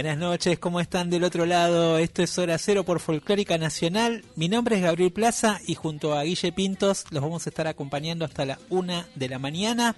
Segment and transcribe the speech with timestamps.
[0.00, 1.98] Buenas noches, ¿cómo están del otro lado?
[1.98, 4.24] Esto es Hora Cero por Folclórica Nacional.
[4.34, 8.24] Mi nombre es Gabriel Plaza y junto a Guille Pintos los vamos a estar acompañando
[8.24, 9.94] hasta la una de la mañana.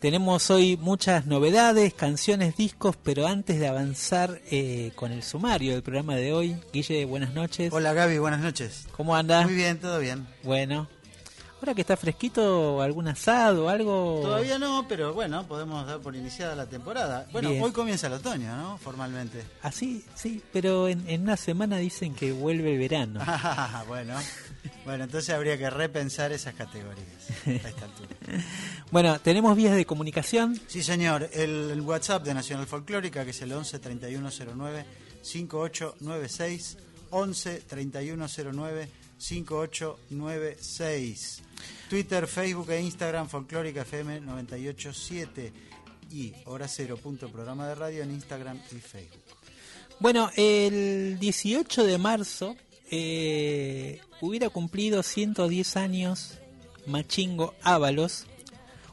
[0.00, 5.82] Tenemos hoy muchas novedades, canciones, discos, pero antes de avanzar eh, con el sumario del
[5.82, 7.70] programa de hoy, Guille, buenas noches.
[7.70, 8.86] Hola Gaby, buenas noches.
[8.92, 9.44] ¿Cómo andas?
[9.44, 10.26] Muy bien, todo bien.
[10.42, 10.88] Bueno,
[11.60, 14.20] ahora que está fresquito, algún asado, algo.
[14.22, 17.26] Todavía no, pero bueno, podemos dar por iniciada la temporada.
[17.32, 17.62] Bueno, Bien.
[17.62, 18.78] hoy comienza el otoño, ¿no?
[18.78, 19.42] Formalmente.
[19.62, 23.20] Así, sí, pero en, en una semana dicen que vuelve el verano.
[23.50, 24.14] Ah, bueno,
[24.84, 28.10] bueno, entonces habría que repensar esas categorías a esta altura.
[28.90, 30.58] Bueno, tenemos vías de comunicación.
[30.66, 34.84] Sí, señor, el, el WhatsApp de Nacional Folclórica, que es el 11 3109
[35.20, 36.78] 5896,
[37.10, 38.88] 11 3109
[39.18, 41.42] 5896.
[41.90, 45.52] Twitter, Facebook e Instagram Folclórica FM 987
[46.10, 49.20] y hora cero punto programa de radio en Instagram y Facebook.
[50.00, 52.56] Bueno, el 18 de marzo
[52.90, 56.38] eh, hubiera cumplido 110 años
[56.86, 58.26] Machingo Ábalos,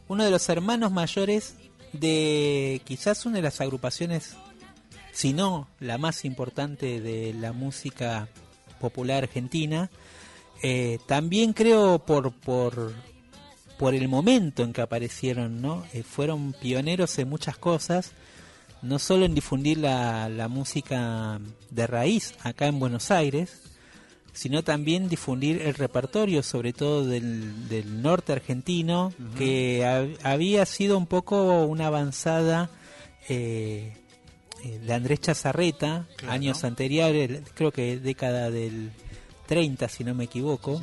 [0.07, 1.55] uno de los hermanos mayores
[1.93, 4.35] de quizás una de las agrupaciones,
[5.13, 8.27] si no la más importante de la música
[8.79, 9.89] popular argentina.
[10.63, 12.93] Eh, también creo por, por,
[13.77, 15.83] por el momento en que aparecieron, ¿no?
[15.93, 18.11] Eh, fueron pioneros en muchas cosas,
[18.81, 23.61] no solo en difundir la, la música de raíz acá en Buenos Aires,
[24.33, 30.97] sino también difundir el repertorio, sobre todo del, del norte argentino, que hab- había sido
[30.97, 32.69] un poco una avanzada
[33.29, 33.93] eh,
[34.63, 36.33] eh, de Andrés Chazarreta, Claro.
[36.33, 38.91] años anteriores, creo que década del
[39.45, 40.81] 30, si no me equivoco.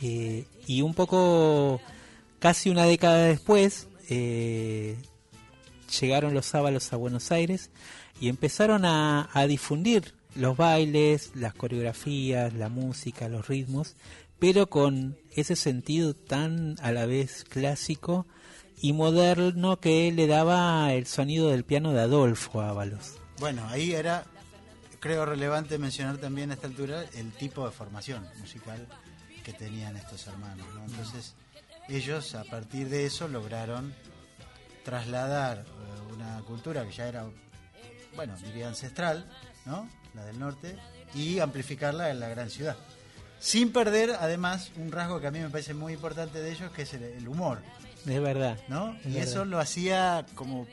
[0.00, 1.80] Eh, y un poco,
[2.38, 4.96] casi una década después, eh,
[6.00, 7.70] llegaron los sábalos a Buenos Aires
[8.20, 13.96] y empezaron a, a difundir los bailes, las coreografías, la música, los ritmos,
[14.38, 18.26] pero con ese sentido tan a la vez clásico
[18.80, 23.14] y moderno que le daba el sonido del piano de Adolfo Ábalos.
[23.40, 24.24] Bueno, ahí era,
[25.00, 28.86] creo relevante mencionar también a esta altura el tipo de formación musical
[29.44, 30.66] que tenían estos hermanos.
[30.74, 30.84] ¿no?
[30.84, 31.34] Entonces,
[31.88, 33.94] ellos a partir de eso lograron
[34.84, 37.26] trasladar eh, una cultura que ya era,
[38.16, 39.30] bueno, diría ancestral,
[39.66, 39.88] ¿no?
[40.14, 40.76] La del norte,
[41.14, 42.76] y amplificarla en la gran ciudad.
[43.38, 46.82] Sin perder, además, un rasgo que a mí me parece muy importante de ellos, que
[46.82, 47.62] es el, el humor,
[48.06, 48.58] Es verdad.
[48.68, 48.94] ¿no?
[49.00, 49.28] Es y verdad.
[49.28, 50.66] eso lo hacía como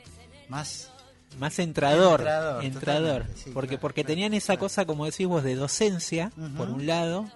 [0.48, 0.90] más
[1.38, 4.60] Más entrador, Entrador, entrador, totalmente, sí, porque claro, porque claro, tenían esa claro.
[4.60, 7.30] cosa como decís vos de docencia por un lado,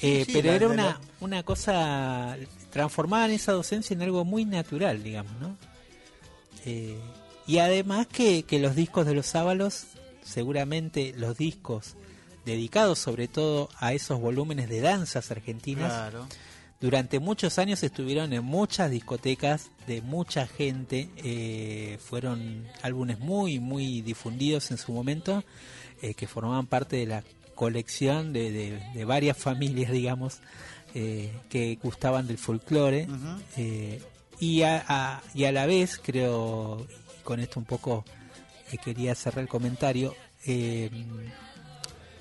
[0.00, 2.36] eh, sí, pero la- era una una cosa
[2.70, 5.56] transformaban esa docencia en algo muy natural, digamos, ¿no?
[6.64, 6.98] Eh,
[7.46, 9.84] y además que, que los discos de los Ábalos,
[10.22, 11.96] seguramente los discos
[12.44, 16.26] dedicados sobre todo a esos volúmenes de danzas argentinas, Claro.
[16.80, 21.08] Durante muchos años estuvieron en muchas discotecas de mucha gente.
[21.16, 25.42] eh, fueron álbumes muy, muy difundidos en su momento,
[26.02, 27.24] eh, que formaban parte de la
[27.54, 30.38] colección de, de- de varias familias, digamos,
[30.94, 33.08] eh, que gustaban del folclore.
[33.56, 34.00] Eh,
[34.38, 36.86] y, a, a- y a la vez, creo,
[37.18, 38.04] y con esto un poco
[38.84, 40.14] quería cerrar el comentario,
[40.46, 40.90] eh,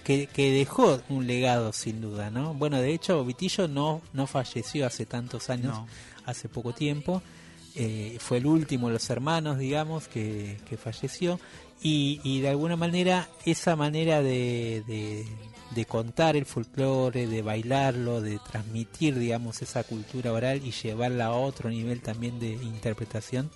[0.08, 2.54] que, que dejó un legado sin duda, ¿no?
[2.54, 5.88] Bueno, de hecho, Vitillo no, no falleció hace tantos años, No.
[6.26, 7.22] hace poco tiempo.
[7.76, 11.40] eh, fue el último de los hermanos, digamos, que, que falleció.
[11.84, 15.26] Y, y de alguna manera, esa manera de, de,
[15.76, 21.32] de contar el folclore, de bailarlo, de transmitir, digamos, esa cultura oral y llevarla a
[21.34, 23.52] otro nivel también de interpretación,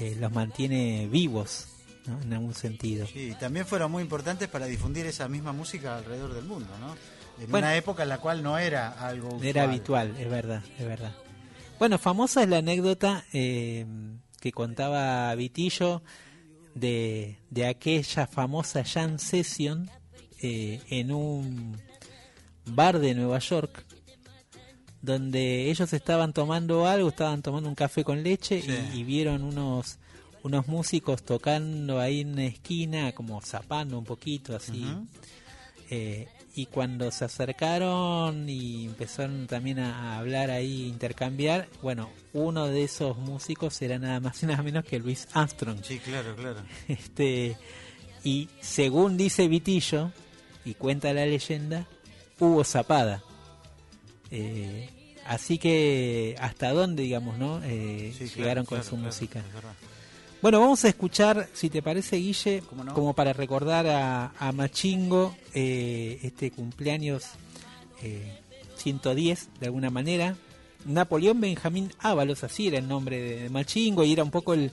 [0.00, 1.68] eh, los mantiene vivos,
[2.08, 2.20] ¿no?
[2.22, 3.06] En algún sentido.
[3.06, 6.94] Sí, también fueron muy importantes para difundir esa misma música alrededor del mundo, ¿no?
[7.42, 7.66] En Bueno.
[7.66, 9.44] una época en la cual no era algo usual.
[9.46, 11.12] Era habitual, es verdad, es verdad.
[11.78, 13.84] Bueno, famosa es la anécdota eh,
[14.40, 16.02] que contaba Vitillo
[16.74, 19.90] de, de aquella famosa Jam Session
[20.40, 21.76] eh, en un
[22.64, 23.84] bar de Nueva York,
[25.02, 28.72] donde ellos estaban tomando algo, estaban tomando un café con leche Sí.
[28.94, 29.98] y, y vieron unos
[30.46, 34.86] unos músicos tocando ahí en una esquina, como zapando un poquito así.
[35.90, 42.84] Eh, y cuando se acercaron y empezaron también a, hablar ahí, intercambiar, bueno, uno de
[42.84, 45.80] esos músicos era nada más y nada menos que Luis Armstrong.
[45.82, 46.60] Sí, claro, claro.
[46.88, 47.56] Este,
[48.22, 50.12] y según dice Vitillo,
[50.64, 51.88] y cuenta la leyenda,
[52.38, 53.22] hubo zapada.
[54.30, 54.88] Eh,
[55.26, 57.60] así que hasta dónde, digamos, ¿no?
[57.64, 59.42] Eh, Sí, claro, llegaron con claro, su claro, música.
[60.42, 62.94] Bueno, vamos a escuchar, si te parece, Guille, ¿Cómo no?
[62.94, 67.24] como para recordar a, a Machingo eh, este cumpleaños
[68.02, 68.38] eh,
[68.76, 70.36] 110, de alguna manera.
[70.84, 74.70] Napoleón Benjamín Ábalos, así era el nombre de, Machingo, y era un poco el,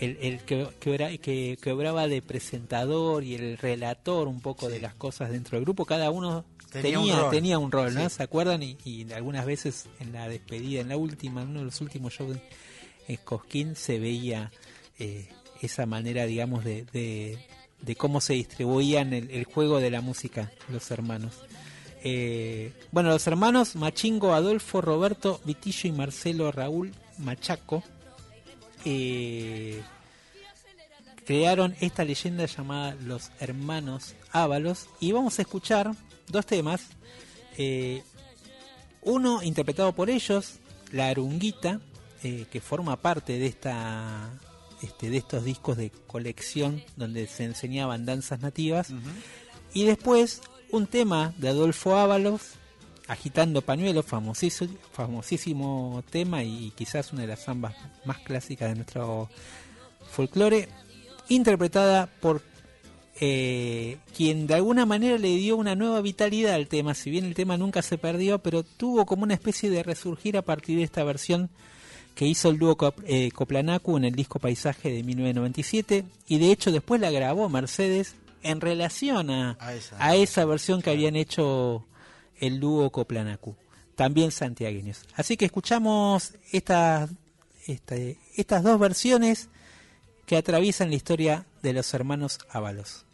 [0.00, 4.80] el, el que, que, que- que obraba de presentador y el relator un poco de
[4.80, 5.86] las cosas dentro del grupo.
[5.86, 7.30] Cada uno Tenía tenía, un rol.
[7.30, 8.08] tenía un rol, ¿no?
[8.10, 8.16] Sí.
[8.16, 8.62] ¿Se acuerdan?
[8.62, 12.12] Y, y algunas veces en la despedida, en la última, en uno de los últimos
[12.12, 12.36] shows
[13.08, 14.52] en Cosquín, se veía
[15.00, 15.26] eh,
[15.62, 17.38] esa manera, digamos, de,
[17.96, 21.32] cómo se distribuían el, juego de la música los hermanos.
[22.04, 27.82] Eh, bueno, los hermanos Machingo, Adolfo, Roberto, Vitillo y Marcelo Raúl Machaco
[28.86, 29.82] eh,
[31.26, 35.92] crearon esta leyenda llamada Los Hermanos Ábalos y vamos a escuchar
[36.28, 36.88] dos temas.
[39.02, 40.58] uno interpretado por ellos,
[40.92, 41.80] La Arunguita,
[42.22, 44.30] que forma parte de esta
[44.82, 48.88] este, de estos discos de colección donde se enseñaban danzas nativas.
[49.72, 52.54] Y después un tema de Adolfo Ábalos,
[53.08, 57.74] Agitando Pañuelos, famosísimo, famosísimo tema y quizás una de las zambas
[58.04, 59.28] más clásicas de nuestro
[60.10, 60.68] folclore,
[61.28, 62.42] interpretada por
[63.20, 67.34] eh, quien de alguna manera le dio una nueva vitalidad al tema, si bien el
[67.34, 71.04] tema nunca se perdió, pero tuvo como una especie de resurgir a partir de esta
[71.04, 71.50] versión
[72.14, 76.52] que hizo el dúo Cop- eh, Coplanacu en el disco Paisaje de 1997 y de
[76.52, 79.96] hecho después la grabó Mercedes en relación a, A esa.
[80.04, 81.86] a esa versión que habían hecho
[82.38, 83.54] el dúo Coplanacu,
[83.96, 85.02] también santiagueños.
[85.14, 87.10] Así que escuchamos estas,
[87.66, 89.48] este, estas dos versiones
[90.26, 93.04] que atraviesan la historia de los hermanos Ábalos.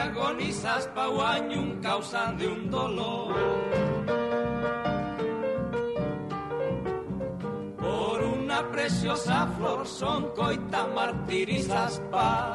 [0.00, 3.34] Agonizas pauañum, causan de un dolor.
[7.76, 12.54] Por una preciosa flor son coita martirizas pa.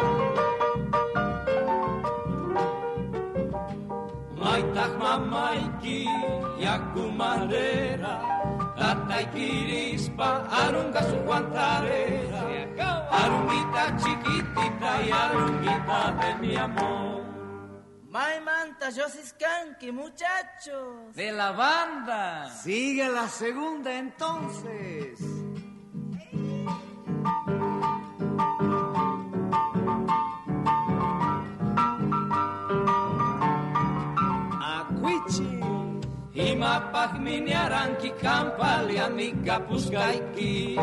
[4.41, 6.07] Maitak mamaiki
[6.57, 8.13] yaku madera
[8.77, 12.41] Tataikirispa arunga su guantarera
[13.21, 17.24] Arunguita chiquitita y arunguita de mi amor
[18.15, 21.13] May manta, Josiscanqui, muchachos.
[21.13, 25.19] De la banda Sigue la segunda entonces.
[34.63, 35.59] Acuichi.
[36.35, 40.79] Imapak miniaranki kampali amiga puskaiki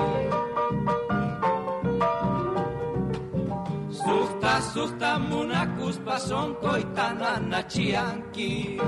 [5.28, 8.78] Munakus pason koitana nachianki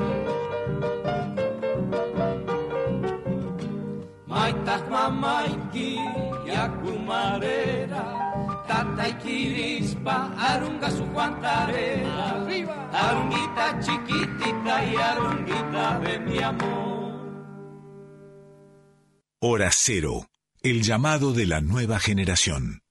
[4.26, 5.99] Maitak mamaiki
[6.47, 8.04] yakumarera
[8.69, 12.47] Tataikirispa arunga su guantarera
[12.93, 16.95] Arunguita chiquitita y arunguita de mi amor.
[19.40, 20.26] Hora Cero,
[20.62, 22.84] el llamado de la nueva generación.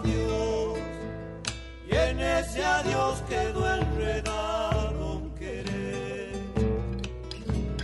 [0.00, 0.78] Adiós
[1.90, 6.32] y en ese adiós quedó enredado un querer.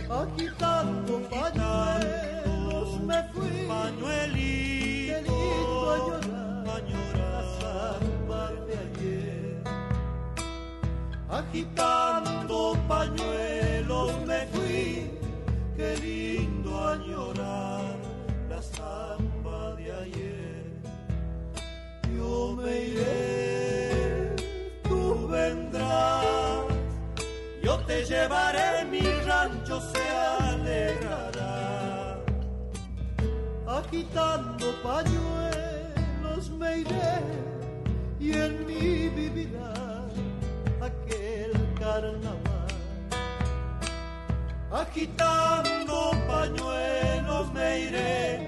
[0.09, 5.35] Agitando pañuelos me fui, pañuelito,
[5.91, 9.63] a llorar, a llorar de ayer.
[11.29, 13.46] Agitando pañuelos
[22.67, 24.35] me iré,
[24.83, 26.65] tú vendrás,
[27.63, 30.03] yo te llevaré, mi rancho se
[30.43, 32.19] alegrará.
[33.79, 37.15] Agitando pañuelos me iré
[38.19, 39.73] y en mí vivirá
[40.89, 42.67] aquel carnaval.
[44.71, 48.46] Agitando pañuelos me iré,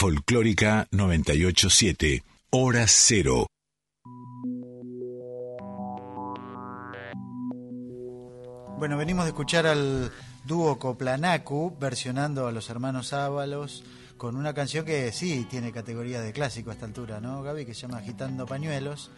[0.00, 3.46] Folclórica 987, Hora Cero.
[8.78, 10.10] Bueno, venimos de escuchar al
[10.46, 13.84] dúo Coplanacu versionando a los hermanos Ábalos
[14.16, 17.66] con una canción que sí tiene categoría de clásico a esta altura, ¿no, Gaby?
[17.66, 19.10] Que se llama Agitando Pañuelos.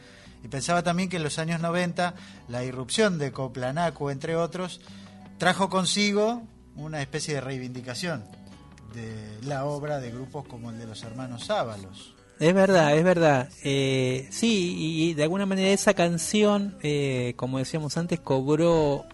[0.43, 2.17] Y pensaba también que en los años 90
[2.49, 4.81] la irrupción de Coplanacu, entre otros,
[5.39, 6.43] trajo consigo
[6.75, 8.42] una especie de reivindicación
[8.93, 12.15] de la obra de grupos como el de los hermanos Ábalos.
[12.39, 13.49] Es verdad, es verdad.
[13.63, 19.05] Eh, sí, y de alguna manera esa canción, eh, como decíamos antes, cobró,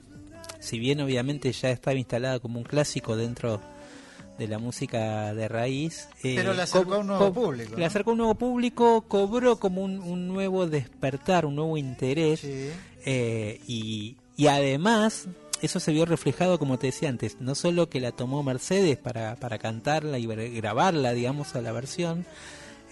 [0.61, 3.61] si bien obviamente ya estaba instalada como un clásico dentro
[4.39, 6.09] de la música de raíz.
[6.23, 7.87] eh, Pero la acercó a un nuevo co- público, Le ¿no?
[7.87, 12.41] acercó a un nuevo público, cobró como un, un nuevo despertar, un nuevo interés.
[12.41, 12.71] Sí.
[13.05, 15.27] eh, y, y además,
[15.63, 19.37] eso se vio reflejado, como te decía antes, no solo que la tomó Mercedes para,
[19.37, 22.25] para cantarla y gra- grabarla, digamos, a la versión,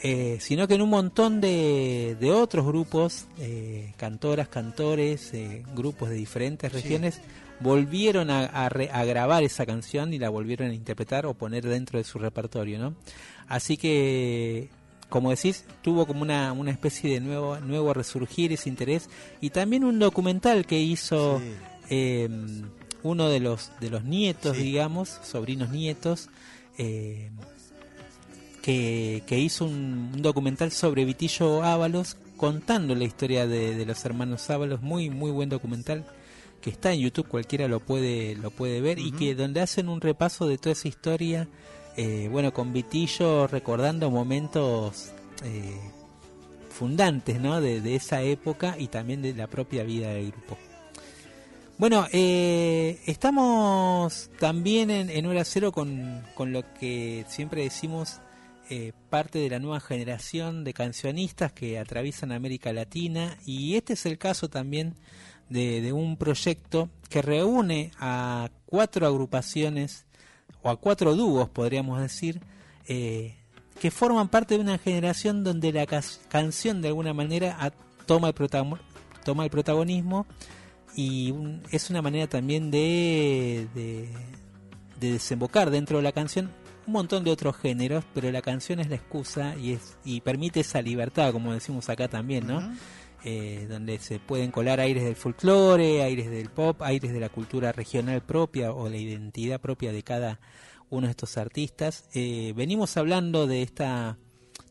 [0.03, 6.09] eh, sino que en un montón de, de otros grupos, eh, cantoras, cantores, eh, grupos
[6.11, 6.79] de diferentes Sí.
[6.81, 7.21] regiones,
[7.61, 11.65] volvieron a, a re- a grabar esa canción y la volvieron a interpretar o poner
[11.67, 12.95] dentro de su repertorio, ¿no?
[13.49, 14.69] Así que,
[15.09, 19.09] como decís, tuvo como una, una especie de nuevo, nuevo resurgir ese interés
[19.41, 21.55] y también un documental que hizo Sí.
[21.91, 22.29] Eh,
[23.03, 24.63] uno de los de los nietos, Sí.
[24.65, 26.29] digamos, sobrinos nietos,
[26.79, 27.31] eh,
[28.63, 34.05] que, que hizo un, un documental sobre Vitillo Ábalos contando la historia de, de los
[34.05, 36.05] hermanos Ábalos, muy muy buen documental
[36.61, 40.01] que está en YouTube, cualquiera lo puede lo puede ver y que donde hacen un
[40.01, 41.49] repaso de toda esa historia,
[41.97, 45.13] eh, bueno, con Vitillo recordando momentos
[45.45, 45.79] eh,
[46.71, 47.61] fundantes ¿no?
[47.61, 50.59] de, de esa época y también de la propia vida del grupo.
[51.79, 58.23] Bueno, eh, estamos también en, en hora cero con, con lo que siempre decimos
[58.71, 63.37] eh, parte de la nueva generación de cancionistas que atraviesan América Latina.
[63.45, 64.95] Y este es el caso también
[65.51, 70.07] de, de un proyecto que reúne a cuatro agrupaciones
[70.63, 72.41] o a cuatro dúos podríamos decir
[72.89, 73.37] eh,
[73.79, 77.73] que forman parte de una generación donde la canción de alguna manera
[78.07, 78.35] toma el,
[79.25, 80.27] toma el protagonismo
[80.97, 84.09] y un- es una manera también de, de,
[84.99, 86.51] de desembocar dentro de la canción
[86.87, 90.61] un montón de otros géneros, pero la canción es la excusa y es y permite
[90.61, 92.63] esa libertad, como decimos acá también, ¿no?
[93.25, 97.73] Eh, donde se pueden colar aires del folclore, aires del pop, aires de la cultura
[97.73, 100.39] regional propia o la identidad propia de cada
[100.91, 102.09] uno de estos artistas.
[102.15, 104.17] Eh, venimos hablando de esta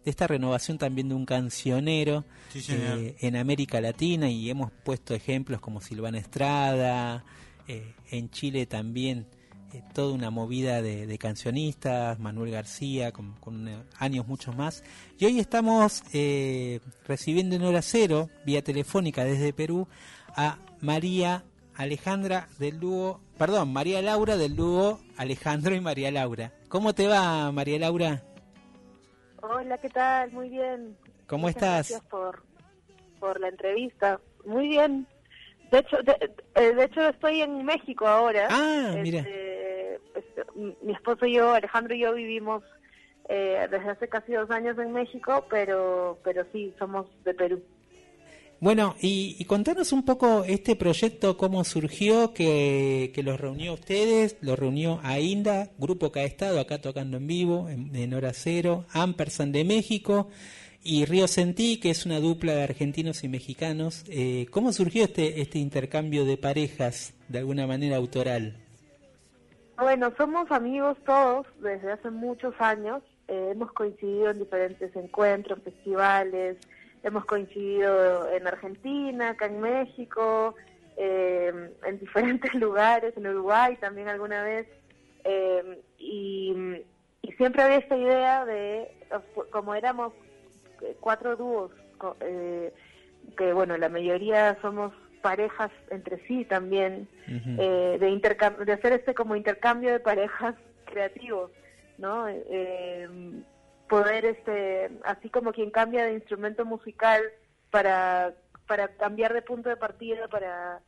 [0.05, 5.13] de esta renovación también de un cancionero Sí, eh, en América Latina y hemos puesto
[5.13, 7.25] ejemplos como Silvana Estrada,
[7.67, 9.25] eh, en Chile también
[9.73, 14.83] eh, toda una movida de, de cancionistas, Manuel García, con, con años muchos más.
[15.19, 16.03] Y hoy estamos
[17.05, 19.87] recibiendo en hora cero, vía telefónica desde Perú,
[20.35, 21.43] a María
[21.73, 26.53] Alejandra del dúo, perdón, María Laura del dúo Alejandro y María Laura.
[26.69, 28.23] ¿Cómo te va, María Laura?
[29.47, 30.31] Hola, ¿qué tal?
[30.31, 30.97] Muy bien.
[31.27, 31.89] ¿Cómo Muchas estás?
[31.89, 32.43] Gracias por,
[33.19, 34.19] por la entrevista.
[34.45, 35.07] Muy bien.
[35.71, 38.47] De hecho, de, eh, de hecho estoy en México ahora.
[38.49, 39.19] Ah, mira.
[39.19, 42.63] Este, este, m- mi esposo y yo, Alejandro y yo vivimos
[43.29, 47.63] eh, desde hace casi dos años en México, pero pero sí, somos de Perú.
[48.61, 54.37] Bueno, y, y contanos un poco este proyecto, cómo surgió, que, que los reunió ustedes,
[54.41, 58.31] los reunió a Inda, grupo que ha estado acá tocando en vivo, en, en Hora
[58.33, 60.29] Cero, Ampersand de México
[60.83, 64.05] y Río Sentí, que es una dupla de argentinos y mexicanos.
[64.07, 68.55] Eh, ¿Cómo surgió este, este intercambio de parejas, de alguna manera autoral?
[69.77, 73.01] Bueno, somos amigos todos desde hace muchos años.
[73.27, 76.57] Eh, hemos coincidido en diferentes encuentros, festivales.
[77.05, 80.55] Hemos coincidido en Argentina, acá en México,
[80.97, 84.67] eh, en diferentes lugares, en Uruguay también alguna vez.
[85.23, 86.81] Eh, y,
[87.21, 88.91] y siempre había esta idea de,
[89.51, 90.13] como éramos
[90.99, 91.71] cuatro dúos,
[92.21, 92.73] eh,
[93.37, 94.91] que bueno, la mayoría somos
[95.21, 101.51] parejas entre sí también, eh, de, intercam- de hacer este como intercambio de parejas creativos,
[101.99, 102.27] ¿no?
[103.87, 107.21] Poder, este, así como quien cambia de instrumento musical
[107.69, 108.33] para,
[108.67, 110.81] para cambiar de punto de partida, para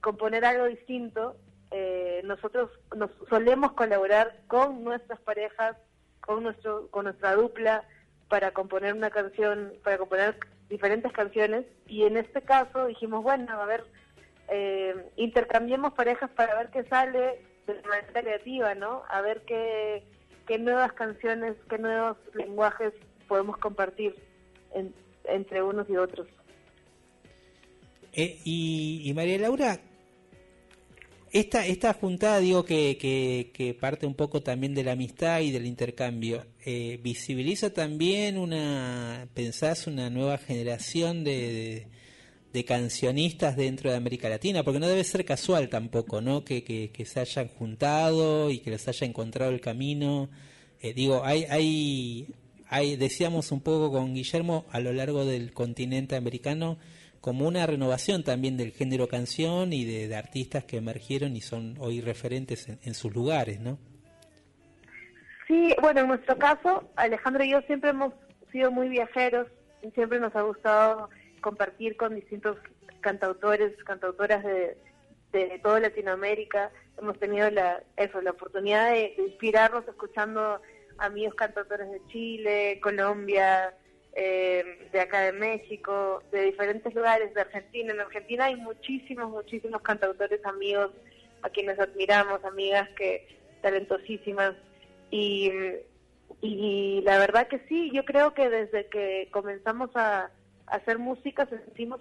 [0.00, 1.36] componer algo distinto,
[1.70, 5.76] eh, nosotros nos solemos colaborar con nuestras parejas,
[6.20, 7.84] con nuestro, con nuestra dupla,
[8.28, 13.66] para componer una canción, para componer diferentes canciones, y en este caso dijimos, bueno, a
[13.66, 13.84] ver,
[14.48, 19.04] eh, intercambiemos parejas para ver qué sale de manera creativa, ¿no?
[19.08, 20.04] A ver qué,
[20.46, 22.92] qué nuevas canciones, qué nuevos lenguajes
[23.28, 24.14] podemos compartir
[24.74, 26.26] en- entre unos y otros.
[28.12, 29.80] Eh, y, y María Laura,
[31.32, 35.66] esta, esta juntada, digo que, que, parte un poco también de la amistad y del
[35.66, 41.88] intercambio, eh, visibiliza también una, pensás, una nueva generación de,
[42.56, 46.42] de cancionistas dentro de América Latina, porque no debe ser casual tampoco, ¿no?
[46.42, 50.30] Que, que, se hayan juntado y que les haya encontrado el camino.
[50.80, 52.28] Eh, digo, hay, hay,
[52.70, 56.78] hay, decíamos un poco con Guillermo, a lo largo del continente americano,
[57.20, 61.76] como una renovación también del género canción y de, de artistas que emergieron y son
[61.78, 63.78] hoy referentes en, en sus lugares, ¿no?
[65.46, 68.14] Sí, bueno, en nuestro caso, Alejandro y yo siempre hemos
[68.50, 69.46] sido muy viajeros,
[69.82, 72.56] y siempre nos ha gustado compartir con distintos
[73.00, 74.76] cantautores, cantautoras de,
[75.32, 76.70] de toda Latinoamérica.
[76.98, 80.60] Hemos tenido la, eso, la oportunidad de, de inspirarnos escuchando
[80.98, 83.74] amigos cantautores de Chile, Colombia,
[84.14, 87.92] eh, de acá de México, de diferentes lugares, de Argentina.
[87.92, 90.90] En Argentina hay muchísimos, muchísimos cantautores amigos
[91.42, 93.28] a quienes admiramos, amigas que
[93.60, 94.54] talentosísimas.
[95.10, 95.52] Y,
[96.40, 100.30] y la verdad que sí, yo creo que desde que comenzamos a,
[100.66, 102.00] hacer música sentimos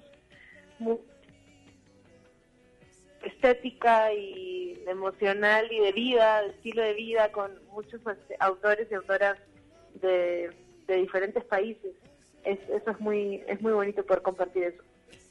[3.23, 8.01] estética y emocional y de vida, de estilo de vida con muchos
[8.39, 9.38] autores y autoras
[10.01, 10.51] de,
[10.88, 11.95] de diferentes países.
[12.43, 14.84] Es, eso es muy es muy bonito poder compartir eso.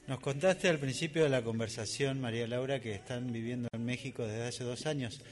[0.06, 4.48] Nos contaste al principio de la conversación, María Laura, que están viviendo en México desde
[4.48, 5.22] hace dos años.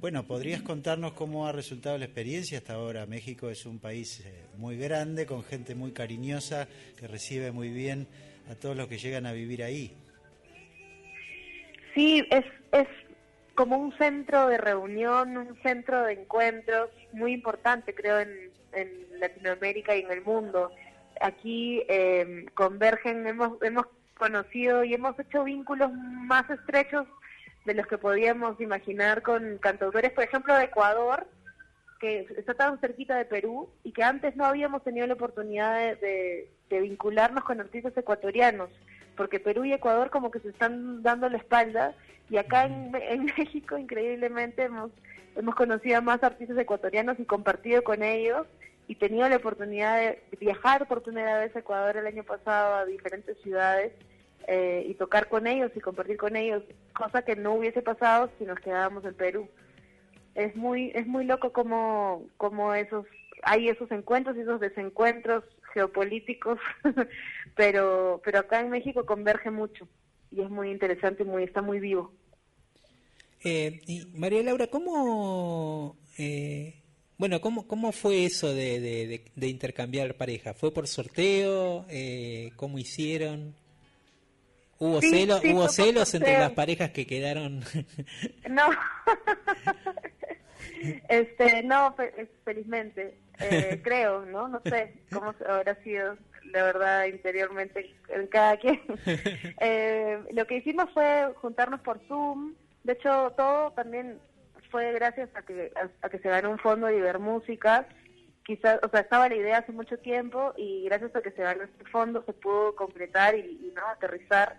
[0.00, 3.04] Bueno, ¿podrías contarnos cómo ha resultado la experiencia hasta ahora?
[3.04, 8.08] México es un país eh, muy grande, con gente muy cariñosa, que recibe muy bien
[8.50, 9.94] a todos los que llegan a vivir ahí.
[11.94, 12.88] Sí, es, es
[13.54, 19.94] como un centro de reunión, un centro de encuentros muy importante, creo, en, en Latinoamérica
[19.94, 20.72] y en el mundo.
[21.20, 23.84] Aquí eh, convergen, hemos, hemos
[24.16, 27.06] conocido y hemos hecho vínculos más estrechos
[27.64, 31.26] de los que podíamos imaginar con cantautores, por ejemplo, de Ecuador,
[32.00, 36.48] que está tan cerquita de Perú y que antes no habíamos tenido la oportunidad de,
[36.70, 38.70] vincularnos con artistas ecuatorianos,
[39.16, 41.94] porque Perú y Ecuador como que se están dando la espalda
[42.30, 44.90] y acá en, en México increíblemente hemos,
[45.36, 48.46] hemos conocido a más artistas ecuatorianos y compartido con ellos
[48.86, 52.86] y tenido la oportunidad de viajar por primera vez a Ecuador el año pasado a
[52.86, 53.92] diferentes ciudades
[54.46, 56.62] eh, y tocar con ellos y compartir con ellos,
[56.94, 59.48] cosa que no hubiese pasado si nos quedábamos en Perú.
[60.34, 63.06] Es muy es muy loco como, como esos
[63.42, 66.58] hay esos encuentros y esos desencuentros geopolíticos,
[67.56, 69.88] pero pero acá en México converge mucho
[70.30, 72.12] y es muy interesante muy está muy vivo.
[73.42, 76.80] Eh, y María Laura, ¿cómo eh,
[77.20, 80.54] bueno, ¿cómo, ¿cómo fue eso de, de, de, intercambiar pareja?
[80.54, 81.84] ¿Fue por sorteo?
[81.90, 83.54] Eh, ¿Cómo hicieron?
[84.82, 87.60] ¿Hubo, celos, ¿hubo celos entre las parejas que quedaron?
[88.48, 88.70] no,
[91.10, 91.94] este, no,
[92.46, 94.48] felizmente, eh, creo, ¿no?
[94.48, 96.16] No sé cómo habrá sido,
[96.50, 98.80] la verdad, interiormente en cada quien.
[99.60, 104.18] Eh, lo que hicimos fue juntarnos por Zoom, de hecho, todo también
[104.70, 107.86] fue gracias a que, a, que se ganó un fondo de Ibermúsica.
[108.46, 111.64] Quizás, o sea, estaba la idea hace mucho tiempo y gracias a que se ganó
[111.64, 114.58] este fondo se pudo concretar y, y no aterrizar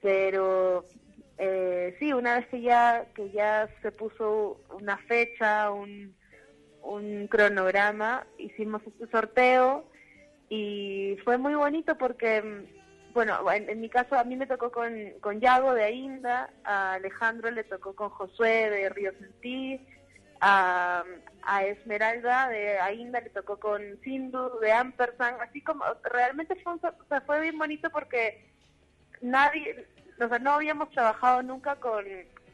[0.00, 0.84] pero
[1.38, 6.14] eh, sí, una vez que ya que ya se puso una fecha, un,
[6.82, 9.84] un cronograma, hicimos este sorteo
[10.48, 12.66] y fue muy bonito porque,
[13.12, 17.50] bueno, en, mi caso a mí me tocó con, con Yago de Ainda, a Alejandro
[17.50, 19.80] le tocó con Josué de Río Sentí,
[20.40, 21.04] a,
[21.42, 27.40] a Esmeralda de Ainda le tocó con Sindu de Ampersand, así como realmente fue, fue
[27.40, 28.48] bien bonito porque
[29.20, 29.86] nadie,
[30.20, 32.04] o sea, no habíamos trabajado nunca con,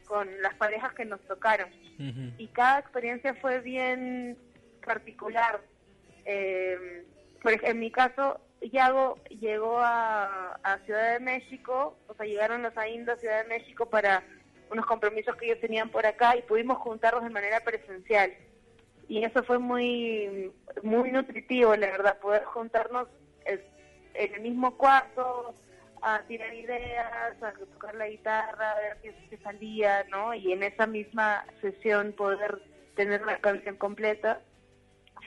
[0.06, 1.68] con las parejas que nos tocaron.
[2.38, 4.36] Y cada experiencia fue bien
[4.84, 5.60] particular.
[6.24, 7.04] Eh,
[7.40, 12.62] por ejemplo, en mi caso, Yago llegó a, a, Ciudad de México, o sea, llegaron
[12.62, 14.24] los AINDA a Ciudad de México para
[14.70, 18.32] unos compromisos que ellos tenían por acá y pudimos juntarlos de manera presencial.
[19.08, 20.50] Y eso fue muy,
[20.82, 23.06] muy nutritivo, la verdad, poder juntarnos
[24.14, 25.54] en el mismo cuarto,
[26.06, 30.34] a tirar ideas, a tocar la guitarra, a ver qué, salía, ¿no?
[30.34, 32.60] Y en esa misma sesión poder
[32.94, 34.40] tener la canción completa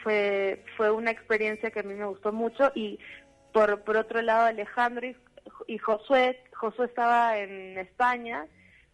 [0.04, 3.00] fue fue una experiencia que a mí me gustó mucho y
[3.52, 5.08] por por otro lado Alejandro
[5.66, 8.46] y, Josué Josué estaba en España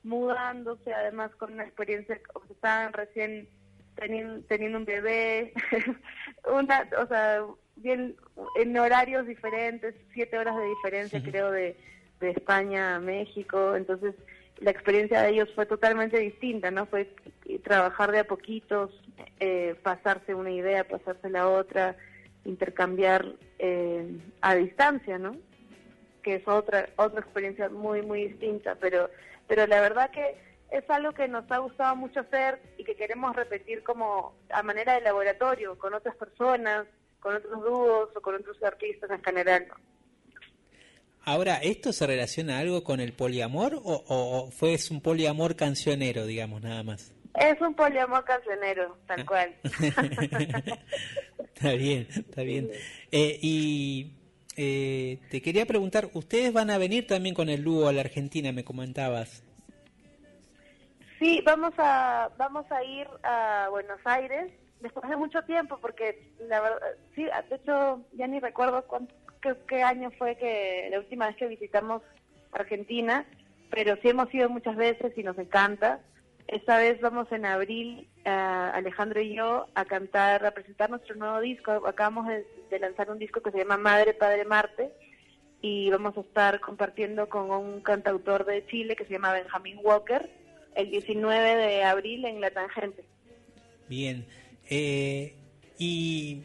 [0.04, 2.20] mudándose además con una experiencia
[2.50, 3.50] estaban recién
[3.96, 5.54] teniendo, teniendo un bebé
[6.48, 7.44] una o sea
[7.76, 8.16] bien
[8.56, 11.76] en horarios diferentes, siete horas de diferencia creo de,
[12.20, 14.16] de España a México, entonces
[14.60, 16.86] la experiencia de ellos fue totalmente distinta, ¿no?
[16.86, 17.10] Fue
[17.64, 18.92] trabajar de a poquitos,
[19.40, 21.96] eh, pasarse una idea, pasarse la otra,
[22.46, 23.26] intercambiar
[23.60, 25.36] eh, a distancia, ¿no?
[26.22, 29.10] Que es otra otra experiencia muy muy distinta, pero
[29.48, 30.38] pero la verdad que
[30.72, 34.94] es algo que nos ha gustado mucho hacer y que queremos repetir como a manera
[34.96, 36.86] de laboratorio con otras personas,
[37.24, 39.66] con otros dúos o con otros artistas en general.
[41.24, 46.62] Ahora, ¿esto se relaciona algo con el poliamor o, o, fue un poliamor cancionero, digamos,
[46.62, 47.14] nada más?
[47.40, 49.26] Es un poliamor cancionero, tal ah.
[49.26, 49.56] cual.
[51.56, 52.70] está bien, está bien.
[53.10, 54.12] Eh, y
[54.58, 58.52] eh, te quería preguntar, ¿ustedes van a venir también con el dúo a la Argentina,
[58.52, 59.44] me comentabas?
[61.20, 64.52] Sí, vamos a, vamos a ir a Buenos Aires
[64.84, 66.80] después de mucho tiempo, porque la verdad,
[67.16, 68.86] sí, de hecho ya ni recuerdo
[69.68, 72.04] qué, año fue que la última vez que visitamos
[72.52, 73.26] Argentina,
[73.72, 76.02] pero sí hemos ido muchas veces y nos encanta.
[76.48, 81.72] Esta vez vamos en abril, Alejandro y yo, a cantar, a presentar nuestro nuevo disco.
[81.88, 84.92] Acabamos de, de, lanzar un disco que se llama Madre, Padre, Marte
[85.62, 90.30] y vamos a estar compartiendo con un cantautor de Chile que se llama Benjamin Walker
[90.76, 93.06] el 19 de abril en La Tangente.
[93.88, 94.26] Bien.
[94.70, 95.34] Eh,
[95.78, 96.42] y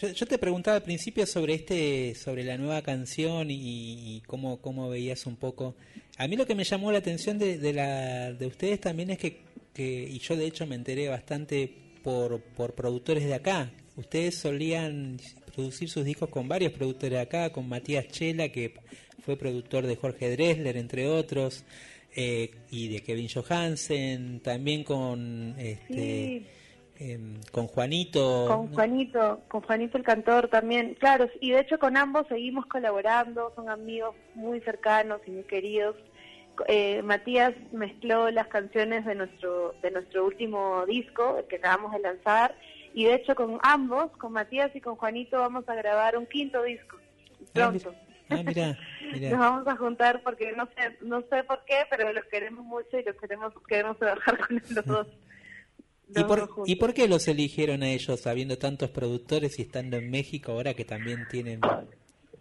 [0.00, 5.26] yo, te preguntaba al principio sobre este, sobre la nueva canción y, cómo, cómo veías
[5.26, 5.74] un poco.
[6.16, 9.18] A mí lo que me llamó la atención de, de, la, de ustedes también es
[9.18, 13.70] que que, y yo de hecho me enteré bastante por, por productores de acá.
[13.96, 15.18] Ustedes solían
[15.54, 18.74] producir sus discos con varios productores de acá, con Matías Chela, que
[19.24, 21.64] fue productor de Jorge Dressler, entre otros,
[22.16, 26.42] eh, y de Kevin Johansen, también con este,
[27.00, 28.46] em, con Juanito.
[28.46, 33.52] Con Juanito, con Juanito el cantor también, claro, y de hecho con ambos seguimos colaborando,
[33.56, 35.96] son amigos muy cercanos y muy queridos.
[36.68, 42.00] Eh, Matías mezcló las canciones de nuestro de nuestro último disco el que acabamos de
[42.00, 42.54] lanzar
[42.92, 46.62] y de hecho con ambos, con Matías y con Juanito vamos a grabar un quinto
[46.62, 46.98] disco
[47.52, 47.94] pronto.
[48.28, 48.78] Ah, mira,
[49.30, 52.98] Nos vamos a juntar porque no sé, no sé por qué, pero los queremos mucho
[52.98, 55.06] y los queremos, queremos trabajar con los dos.
[56.14, 60.10] ¿Y por, ¿Y por qué los eligieron a ellos, habiendo tantos productores y estando en
[60.10, 61.60] México ahora que también tienen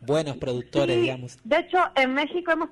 [0.01, 1.37] buenos productores, digamos?
[1.43, 2.69] De hecho, en México hemos,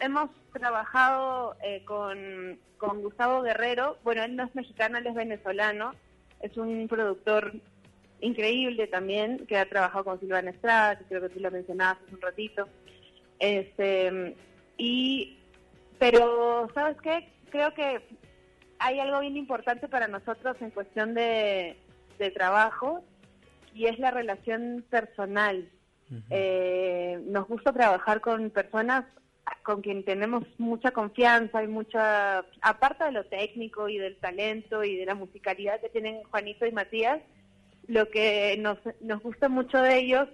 [0.00, 3.98] hemos trabajado eh, con, con Gustavo Guerrero.
[4.04, 5.92] Bueno, él no es mexicano, él es venezolano.
[6.40, 7.52] Es un productor
[8.20, 12.14] increíble también, que ha trabajado con Silvana Estrada, que creo que tú lo mencionabas hace
[12.14, 12.68] un ratito.
[13.38, 14.34] Este,
[14.78, 15.38] y,
[15.98, 17.28] pero, ¿sabes qué?
[17.50, 18.00] Creo que
[18.78, 21.76] hay algo bien importante para nosotros en cuestión de,
[22.34, 23.04] trabajo
[23.74, 25.68] y es la relación personal.
[26.30, 29.04] Eh, nos gusta trabajar con personas
[29.62, 34.96] con quien tenemos mucha confianza y mucha, aparte de lo técnico y del talento y
[34.96, 37.20] de la musicalidad que tienen Juanito y Matías,
[37.86, 40.28] lo que nos, nos gusta mucho de ellos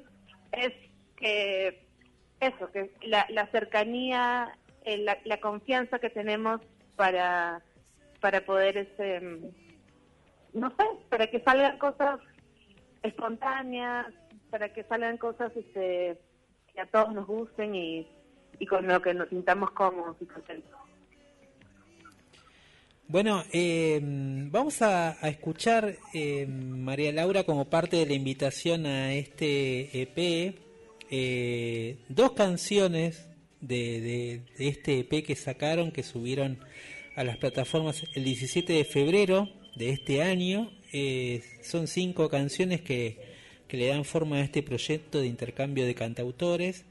[0.52, 0.72] es
[1.16, 1.86] que
[2.40, 6.60] eso, que la, la cercanía, eh, la, la, confianza que tenemos
[6.96, 7.62] para,
[8.22, 9.20] para poder, este,
[10.54, 12.20] no sé, para que salgan cosas
[13.02, 14.06] espontáneas,
[14.48, 16.16] para que salgan cosas este,
[16.72, 18.08] que a todos nos gusten y,
[18.58, 20.78] y con lo que nos sintamos cómodos y contentos.
[23.08, 30.00] Bueno, eh, vamos a, escuchar, eh, María Laura, como parte de la invitación a este
[30.00, 30.54] EP,
[31.10, 33.28] eh, dos canciones
[33.60, 36.58] de, este EP que sacaron, que subieron
[37.16, 40.70] a las plataformas el 17 de febrero de este año.
[41.62, 43.18] son cinco canciones que,
[43.68, 46.84] que, le dan forma a este proyecto de intercambio de cantautores.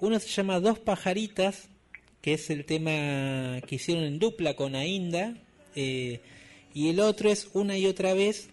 [0.00, 1.68] uno se llama Dos Pajaritas,
[2.22, 5.34] que es el tema que hicieron en dupla con Ainda,
[5.74, 6.20] eh,
[6.72, 8.50] y el otro es una y otra vez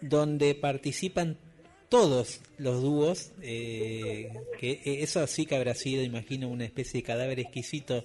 [0.00, 1.36] donde participan
[1.88, 7.06] todos los dúos, eh, que eh, eso sí que habrá sido, imagino, una especie de
[7.06, 8.04] cadáver exquisito,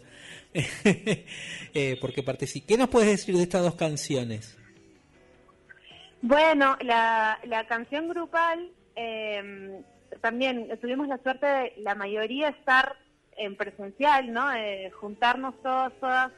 [2.02, 2.68] porque participan.
[2.68, 4.58] ¿Qué nos puedes decir de estas dos canciones?
[6.22, 8.72] Bueno, la, la canción grupal,
[10.22, 12.98] también tuvimos la suerte de la mayoría estar
[13.40, 14.54] en presencial, ¿no?
[14.54, 16.32] Eh, juntarnos todos, todas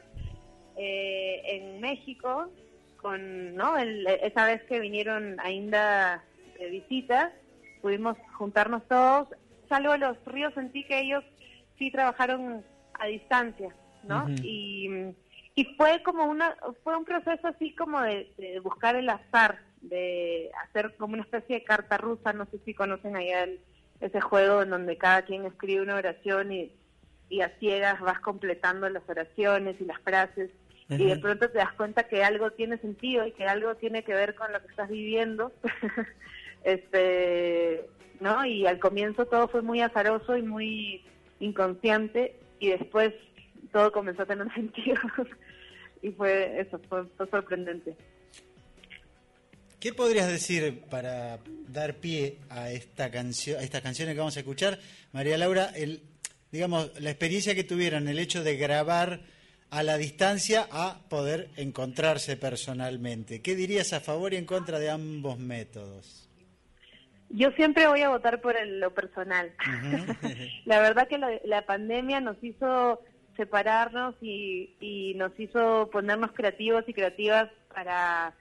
[0.76, 2.48] eh, en México,
[2.96, 3.76] con, ¿no?
[3.76, 6.22] esa vez que vinieron a Inda
[6.62, 7.32] de visita,
[7.80, 9.28] pudimos juntarnos todos,
[9.68, 11.24] salvo los ríos, sentí que ellos
[11.78, 14.28] sí trabajaron a distancia, ¿no?
[14.42, 15.14] y,
[15.54, 20.50] y fue como una, fue un proceso así como de, de, buscar el azar, de
[20.64, 23.60] hacer como una especie de carta rusa, no sé si conocen allá el,
[24.00, 26.72] ese juego en donde cada quien escribe una oración y
[27.32, 30.50] y a ciegas vas completando las oraciones y las frases
[30.90, 34.12] y de pronto te das cuenta que algo tiene sentido y que algo tiene que
[34.12, 35.50] ver con lo que estás viviendo.
[36.64, 37.86] este,
[38.20, 38.44] ¿no?
[38.44, 41.04] Y al comienzo todo fue muy azaroso y muy
[41.40, 43.12] inconsciente y después
[43.72, 45.00] todo comenzó a tener sentido.
[46.02, 47.96] y fue eso, fue, sorprendente.
[49.80, 54.40] ¿Qué podrías decir para dar pie a esta canción, a estas canciones que vamos a
[54.40, 54.78] escuchar,
[55.12, 55.72] María Laura?
[55.74, 56.02] El,
[56.52, 59.22] digamos, la experiencia que tuvieron, el hecho de grabar
[59.70, 63.40] a la distancia a poder encontrarse personalmente.
[63.40, 66.21] ¿Qué dirías a favor y en contra de ambos métodos?
[67.32, 69.52] Yo siempre voy a votar por lo personal.
[70.64, 73.00] la verdad que la, pandemia nos hizo
[73.36, 78.34] separarnos y, y nos hizo ponernos creativos y creativas para,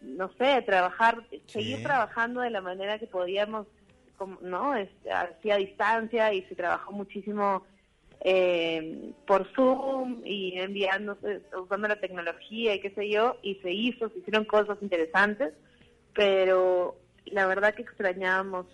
[0.00, 3.66] no sé, trabajar, seguir trabajando de la manera que podíamos
[4.40, 4.74] ¿no?
[4.76, 7.64] Es, así a distancia y se trabajó muchísimo
[8.20, 14.08] eh, por Zoom y enviándose, usando la tecnología y qué sé yo, y se hizo,
[14.10, 15.52] se hicieron cosas interesantes,
[16.14, 18.66] pero la verdad que extrañábamos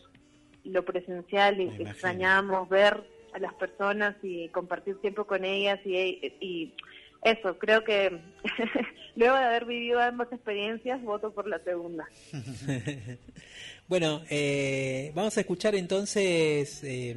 [0.64, 6.74] lo presencial y extrañábamos ver a las personas y compartir tiempo con ellas y, y
[7.22, 8.20] eso, creo que
[9.16, 12.08] luego de haber vivido ambas experiencias, voto por la segunda.
[13.88, 17.16] Bueno, eh, vamos a escuchar entonces, eh,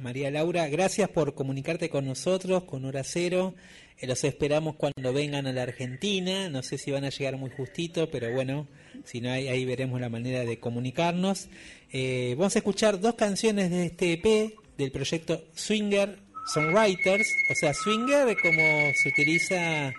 [0.00, 3.54] María Laura, gracias por comunicarte con nosotros, con Hora Cero.
[3.98, 6.48] Eh, los esperamos cuando vengan a la Argentina.
[6.48, 8.66] No sé si van a llegar muy justito, pero bueno,
[9.04, 11.48] si no, ahí, ahí veremos la manera de comunicarnos.
[11.92, 16.18] Eh, vamos a escuchar dos canciones de este EP del proyecto Swinger
[16.52, 17.28] Songwriters.
[17.50, 18.62] O sea, Swinger como
[19.02, 19.92] se utiliza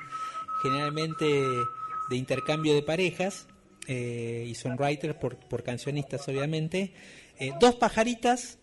[0.62, 1.26] generalmente
[2.10, 3.48] de intercambio de parejas.
[3.88, 6.94] eh, y songwriters por, por cancionistas, obviamente.
[7.40, 8.60] Eh, dos pajaritas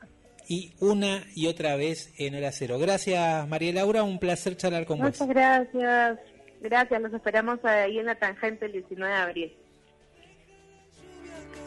[0.51, 2.77] y una y otra vez en hora cero.
[2.81, 5.07] Gracias, María Laura, un placer charlar con vos.
[5.07, 6.19] Muchas gracias.
[6.61, 9.57] Gracias, los esperamos ahí en la tangente el 19 de abril.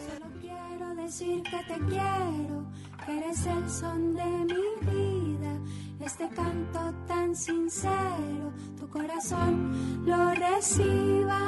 [0.05, 2.65] Solo quiero decir que te quiero,
[3.05, 5.59] que eres el son de mi vida.
[6.03, 11.39] Este canto tan sincero, tu corazón lo reciba.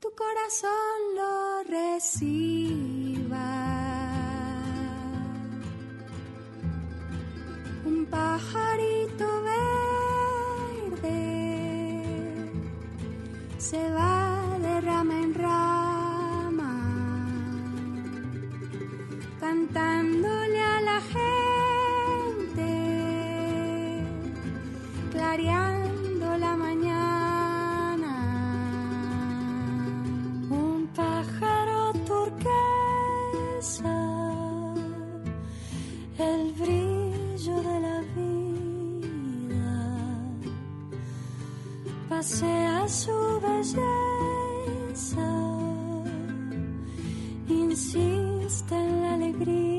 [0.00, 0.70] Tu corazón
[1.14, 2.93] lo reciba.
[8.10, 11.20] Pajarito verde.
[13.58, 16.72] Se va de rama en rama,
[19.40, 20.23] cantándole
[42.24, 43.84] pasea su belleza,
[47.50, 49.73] insiste en la alegría.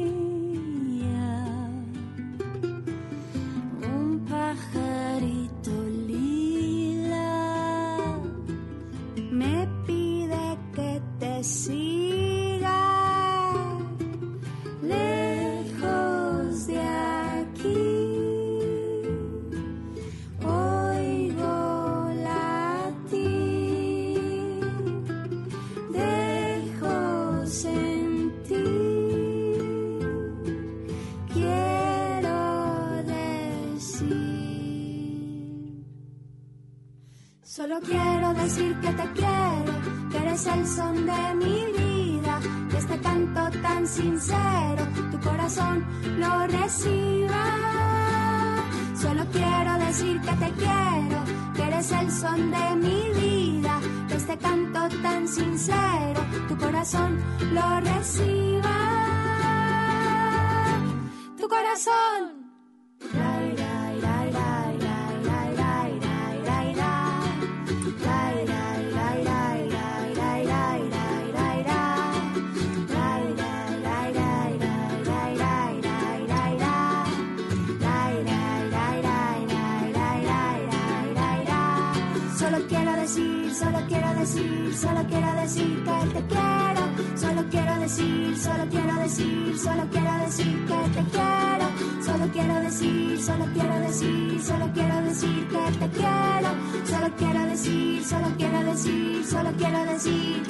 [89.66, 91.66] Solo quiero decir que te quiero.
[92.08, 96.50] Solo quiero decir, solo quiero decir, solo quiero decir que te quiero.
[96.92, 100.44] Solo quiero decir, solo quiero decir, solo quiero decir.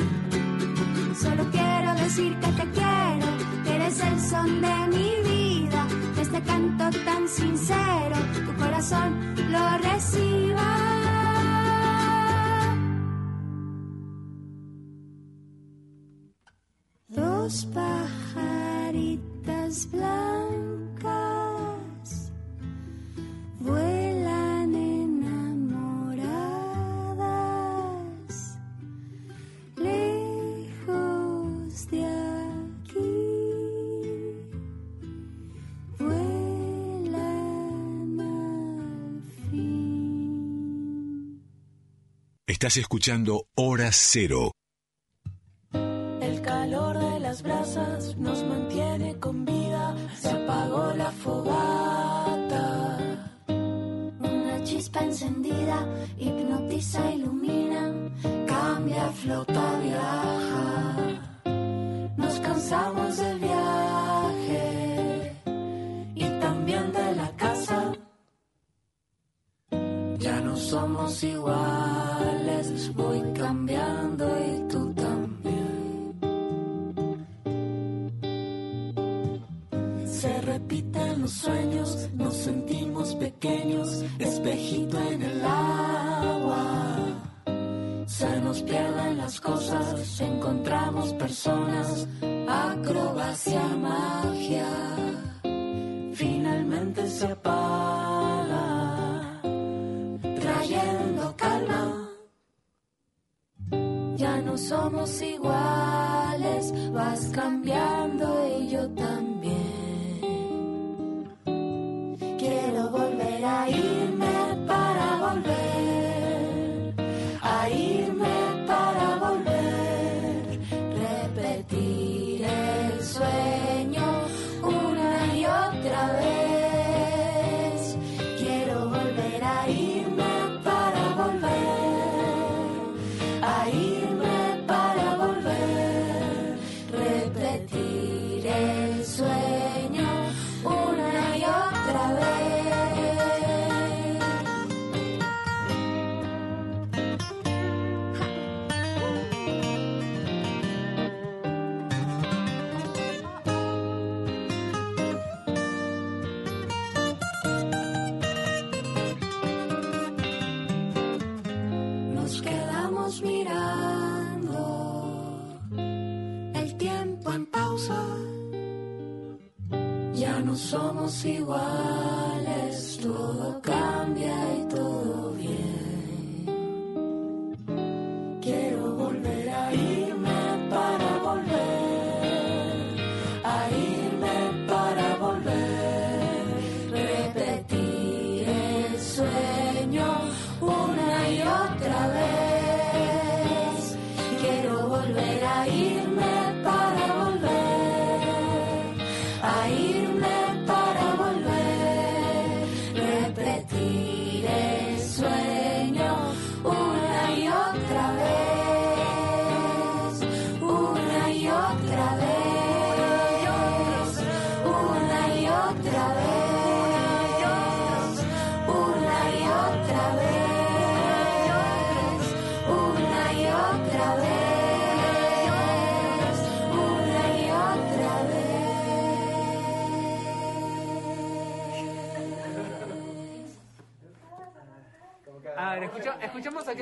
[1.23, 3.28] Solo quiero decir que te quiero,
[3.63, 5.88] que eres el son de mi vida,
[6.21, 9.10] este canto tan sincero, tu corazón
[9.49, 9.78] lo
[42.55, 44.53] Estás escuchando Hora Cero.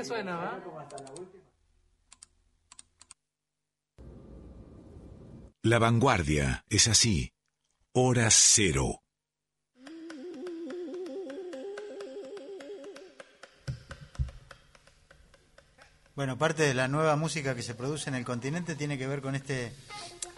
[0.03, 0.63] Suena, ¿va?
[5.61, 7.31] La vanguardia es así.
[7.93, 9.01] Hora cero.
[16.15, 19.21] Bueno, parte de la nueva música que se produce en el continente tiene que ver
[19.21, 19.73] con este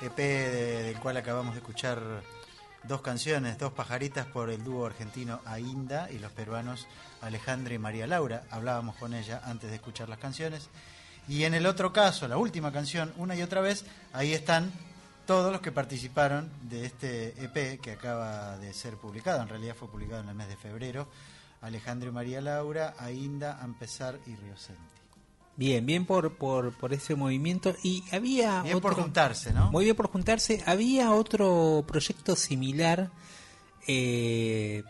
[0.01, 1.99] EP de- del cual acabamos de escuchar
[2.87, 6.87] dos canciones, dos pajaritas por el dúo argentino Ainda y los peruanos
[7.21, 8.43] Alejandra y María Laura.
[8.49, 10.69] Hablábamos con ella antes de escuchar las canciones.
[11.27, 14.71] Y en el otro caso, la última canción, una y otra vez, ahí están
[15.25, 19.41] todos los que participaron de este EP que acaba de ser publicado.
[19.41, 21.07] En realidad fue publicado en el mes de febrero.
[21.61, 25.04] Alejandro y María Laura, Ainda, Ampesar y Riosenti.
[25.57, 27.73] Bien, bien por, por, por ese movimiento.
[27.83, 28.61] Y había.
[28.63, 29.71] Bien por juntarse, ¿no?
[29.71, 30.61] Muy bien por juntarse.
[30.65, 33.09] Había otro proyecto similar.
[33.87, 34.83] eh,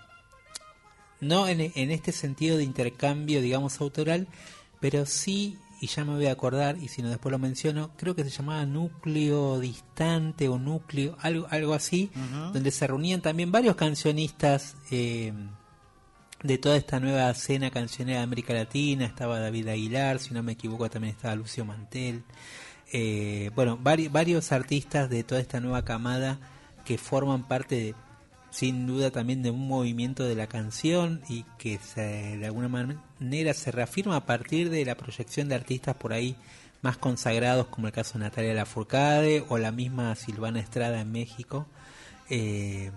[1.22, 4.28] no en, en este sentido de intercambio, digamos, autoral,
[4.80, 8.16] pero sí, y ya me voy a acordar, y si no después lo menciono, creo
[8.16, 12.12] que se llamaba Núcleo Distante o Núcleo, algo, algo así,
[12.54, 14.76] donde se reunían también varios cancionistas.
[14.92, 15.34] eh,
[16.46, 20.54] de toda esta nueva escena cancionera de América Latina, estaba David Aguilar, si no me
[20.54, 22.24] equivoco también estaba Lucio Mantel,
[22.94, 26.40] eh, bueno, vari- varios artistas de toda esta nueva camada
[26.86, 27.96] que forman parte de,
[28.52, 33.54] sin duda también de un movimiento de la canción y que se- de alguna manera
[33.54, 36.36] se reafirma a partir de la proyección de artistas por ahí
[36.82, 41.66] más consagrados como el caso de Natalia Lafourcade o la misma Silvana Estrada en México.
[42.30, 42.92] Eh,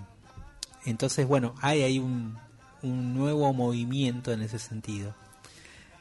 [0.85, 2.37] entonces, bueno, hay ahí un,
[2.83, 5.15] un nuevo movimiento en ese sentido.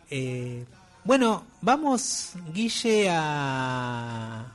[0.09, 0.65] Eh,
[1.03, 4.51] bueno, vamos, Guille, a,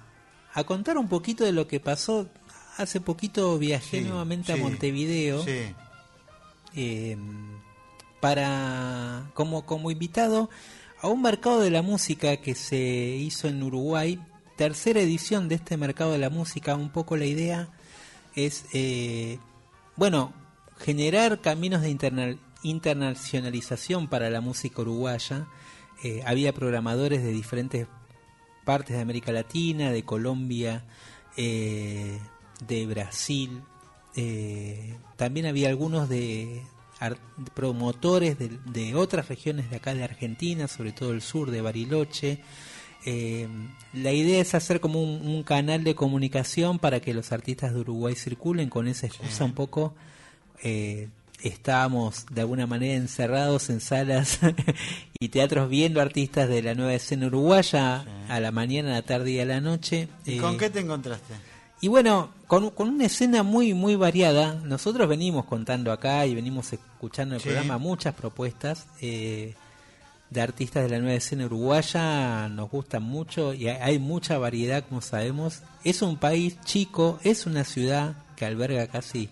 [0.52, 2.28] a contar un poquito de lo que pasó.
[2.76, 5.74] Hace poquito viajé Sí, nuevamente a Montevideo sí.
[6.74, 7.16] eh,
[8.20, 10.48] para como, como invitado
[11.00, 14.20] a un mercado de la música que se hizo en Uruguay.
[14.56, 16.74] Tercera edición de este mercado de la música.
[16.76, 17.68] Un poco la idea
[18.34, 19.38] es, eh,
[19.96, 20.32] bueno,
[20.82, 25.46] generar caminos de interna- internacionalización para la música uruguaya.
[26.04, 27.86] Eh, había programadores de diferentes
[28.64, 30.84] partes de América Latina, de Colombia,
[31.36, 32.18] eh,
[32.66, 33.62] de Brasil.
[34.14, 36.62] eh, también había algunos de
[37.54, 42.38] promotores de, de otras regiones de acá de Argentina, sobre todo el sur de Bariloche.
[43.04, 43.48] Eh,
[43.92, 47.80] la idea es hacer como un, un canal de comunicación para que los artistas de
[47.80, 49.94] Uruguay circulen con esa excusa un poco.
[50.62, 51.08] Eh,
[51.42, 54.38] estábamos de alguna manera encerrados en salas
[55.18, 59.32] y teatros viendo artistas de la nueva escena uruguaya a la mañana, a la tarde
[59.32, 60.08] y a la noche.
[60.24, 61.34] ¿Y Eh, con qué te encontraste?
[61.80, 66.72] y bueno, con, con una escena muy muy variada, nosotros venimos contando acá y venimos
[66.72, 67.48] escuchando en el Sí.
[67.48, 69.54] programa muchas propuestas eh,
[70.30, 74.84] de artistas de la nueva escena uruguaya, nos gustan mucho y hay, hay mucha variedad,
[74.88, 75.62] como sabemos.
[75.82, 79.28] Es un país chico, es una ciudad que alberga casi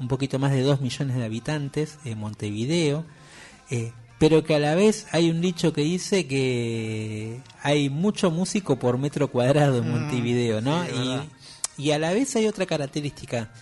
[0.00, 3.04] un poquito más de 2 millones de habitantes, en Montevideo,
[3.70, 8.78] eh, pero que a la vez hay un dicho que dice que hay mucho músico
[8.78, 10.84] por metro cuadrado en Mm, Montevideo, ¿no?
[10.84, 11.30] sí,
[11.78, 13.52] y, y a la vez hay otra característica,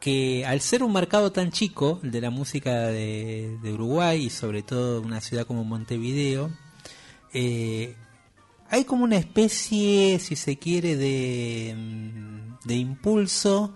[0.00, 4.30] que al ser un mercado tan chico, el de la música de, de Uruguay y
[4.30, 6.50] sobre todo una ciudad como Montevideo,
[7.32, 7.96] eh,
[8.70, 13.74] hay como una especie, si se quiere, de, mm, de impulso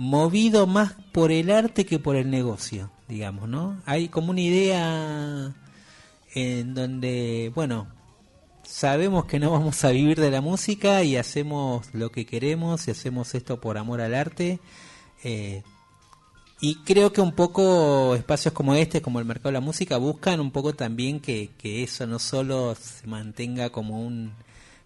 [0.00, 3.82] movido más por el arte que por el negocio, digamos, ¿no?
[3.84, 5.54] Hay como una idea
[6.34, 7.86] en donde, bueno,
[8.62, 12.92] sabemos que no vamos a vivir de la música y hacemos lo que queremos y
[12.92, 14.58] hacemos esto por amor al arte.
[15.22, 15.62] eh,
[16.62, 20.40] y creo que un poco espacios como este, como el mercado de la música, buscan
[20.40, 24.32] un poco también que, que eso no solo se mantenga como un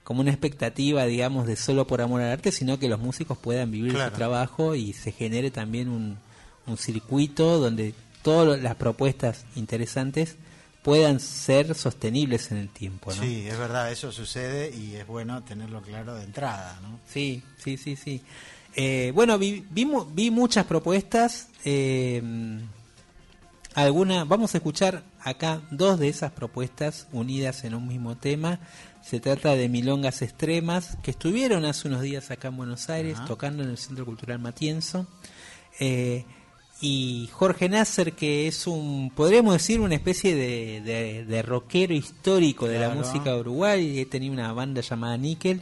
[0.05, 3.71] como una expectativa, digamos, de solo por amor al arte, sino que los músicos puedan
[3.71, 4.11] vivir Claro.
[4.11, 6.19] su trabajo y se genere también un,
[6.67, 10.37] un circuito donde todas las propuestas interesantes
[10.83, 13.23] puedan ser sostenibles en el tiempo, ¿no?
[13.23, 17.01] Sí, es verdad, eso sucede y es bueno tenerlo claro de entrada, ¿no?
[17.11, 18.21] Sí, sí, sí, sí.
[18.77, 21.49] Eh, bueno, vi, vi, vi muchas propuestas.
[21.65, 22.23] Eh,
[23.75, 28.61] alguna, vamos a escuchar acá dos de esas propuestas unidas en un mismo tema.
[29.05, 33.27] Se trata de Milongas Extremas, que estuvieron hace unos días acá en Buenos Aires, Ajá.
[33.27, 35.07] tocando en el Centro Cultural Matienzo.
[35.79, 36.25] Eh,
[36.81, 42.67] y Jorge Nasser, que es un, podríamos decir, una especie de, de, de rockero histórico
[42.67, 45.61] de la música Uruguay, y tenía una banda llamada Nickel,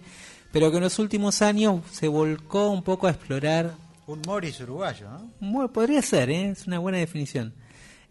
[0.53, 3.75] pero que en los últimos años se volcó un poco a explorar
[4.07, 5.09] Un Morris uruguayo,
[5.41, 5.69] ¿no?
[5.73, 6.51] podría ser, ¿eh?
[6.51, 7.55] es una buena definición.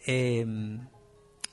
[0.05, 0.45] Eh,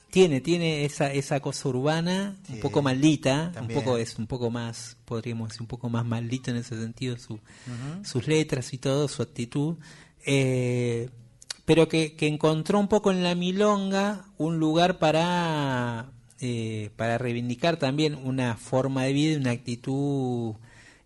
[0.09, 3.77] tiene, tiene esa, esa cosa urbana, un poco maldita, también.
[3.77, 7.17] un poco es un poco más, podríamos decir, un poco más maldito en ese sentido,
[7.17, 7.39] su,
[8.03, 9.77] sus letras y todo, su actitud.
[10.25, 11.09] Eh,
[11.65, 17.77] pero que, que encontró un poco en la milonga un lugar para, eh, para reivindicar
[17.77, 20.55] también una forma de vida, una actitud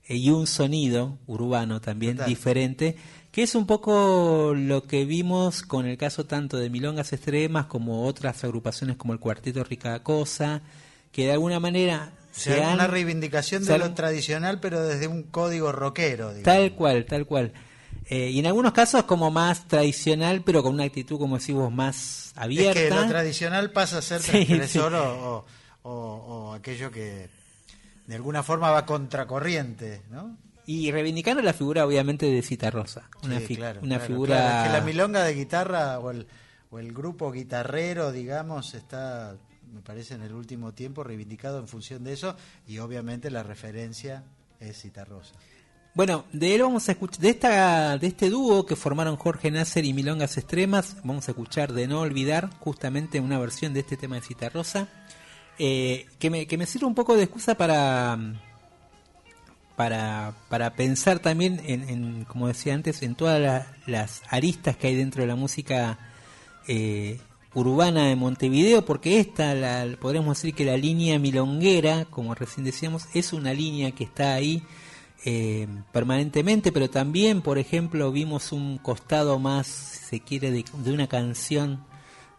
[0.07, 2.29] eh, y un sonido urbano también Total.
[2.29, 2.95] diferente,
[3.33, 8.05] que es un poco lo que vimos con el caso tanto de Milongas Extremas como
[8.05, 10.61] otras agrupaciones como el Cuarteto Rica Cosa,
[11.11, 15.07] que de alguna manera O sea, se han- una reivindicación de lo tradicional, pero desde
[15.07, 16.43] un código rockero, digamos.
[16.43, 17.51] Tal cual, tal cual.
[18.09, 22.33] Eh, y en algunos casos como más tradicional, pero con una actitud, como decimos, más
[22.35, 22.79] abierta.
[22.81, 24.97] Es que lo tradicional pasa a ser transgresor sí.
[24.97, 25.45] O-
[25.83, 27.29] o- o aquello que
[28.07, 30.37] de alguna forma va contracorriente, ¿no?
[30.65, 33.09] Y reivindicando la figura, obviamente, de Cita Rosa.
[33.23, 34.35] Una, Sí, fi- claro, una claro, figura...
[34.37, 34.57] claro.
[34.61, 36.27] Es que la milonga de guitarra o el,
[36.71, 39.35] o el grupo guitarrero, digamos, está,
[39.73, 42.35] me parece, en el último tiempo reivindicado en función de eso
[42.67, 44.23] y obviamente la referencia
[44.59, 45.33] es Citarrosa.
[45.95, 49.85] Bueno, de él vamos a escuchar, de esta, de este dúo que formaron Jorge Nasser
[49.85, 54.15] y Milongas Extremas, vamos a escuchar de no olvidar justamente una versión de este tema
[54.15, 54.87] de Cita Rosa,
[55.59, 58.17] eh, que, me, que me sirve un poco de excusa para,
[59.75, 64.95] para, para pensar también en, como decía antes, en todas la- las aristas que hay
[64.95, 65.97] dentro de la música
[66.67, 67.19] eh,
[67.55, 73.07] urbana de Montevideo, porque esta, la, podríamos decir que la línea milonguera, como recién decíamos,
[73.13, 74.63] es una línea que está ahí
[75.25, 80.91] eh, permanentemente, pero también, por ejemplo, vimos un costado más, si se quiere, de, de
[80.91, 81.83] una canción,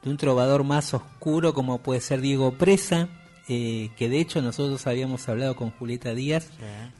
[0.03, 3.09] de un trovador más oscuro, como puede ser Diego Presa,
[3.49, 6.49] eh, que de hecho nosotros habíamos hablado con Julieta Díaz,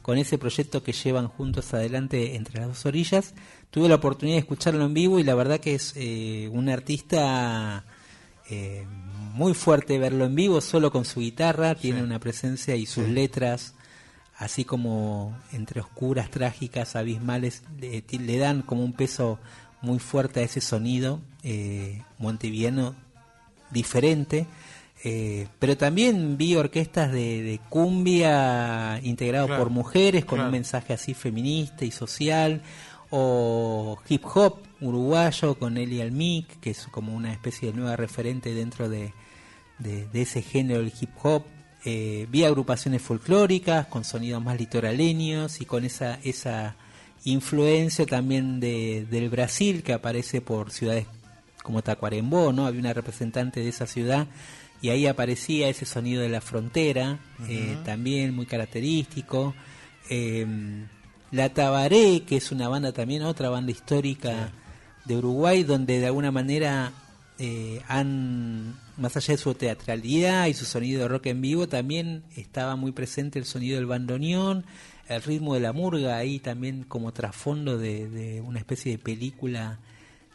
[0.01, 3.33] con ese proyecto que llevan juntos adelante entre las dos orillas.
[3.71, 7.83] Tuve la oportunidad de escucharlo en vivo y la verdad que es eh, un artista
[8.49, 8.85] eh,
[9.33, 13.11] muy fuerte verlo en vivo, solo con su guitarra, tiene una presencia y sus Sí.
[13.11, 13.73] letras,
[14.37, 19.39] así como entre oscuras, trágicas, abismales, le, le dan como un peso
[19.81, 22.95] muy fuerte a ese sonido eh, montevideano
[23.71, 24.45] diferente.
[25.03, 30.47] Eh, pero también vi orquestas de, de cumbia integrado Claro, por mujeres con claro.
[30.47, 32.61] un mensaje así feminista y social
[33.11, 38.53] o hip hop uruguayo con Eli Almic que es como una especie de nueva referente
[38.53, 39.13] dentro de,
[39.77, 41.43] de, de ese género del hip hop
[41.87, 46.75] Eh, vi agrupaciones folclóricas con sonidos más litoraleños y con esa esa
[47.25, 51.05] influencia también de, del Brasil que aparece por ciudades
[51.61, 52.65] como Tacuarembó, ¿no?
[52.65, 54.25] Había una representante de esa ciudad
[54.81, 59.55] y ahí aparecía ese sonido de la frontera, eh, también muy característico.
[60.09, 60.45] Eh,
[61.31, 64.51] la Tabaré, que es una banda también, otra banda histórica
[65.05, 66.93] de Uruguay, donde de alguna manera
[67.39, 72.23] eh, han, más allá de su teatralidad y su sonido de rock en vivo, también
[72.35, 74.65] estaba muy presente el sonido del bandoneón,
[75.07, 79.79] el ritmo de la murga, ahí también como trasfondo de, de una especie de película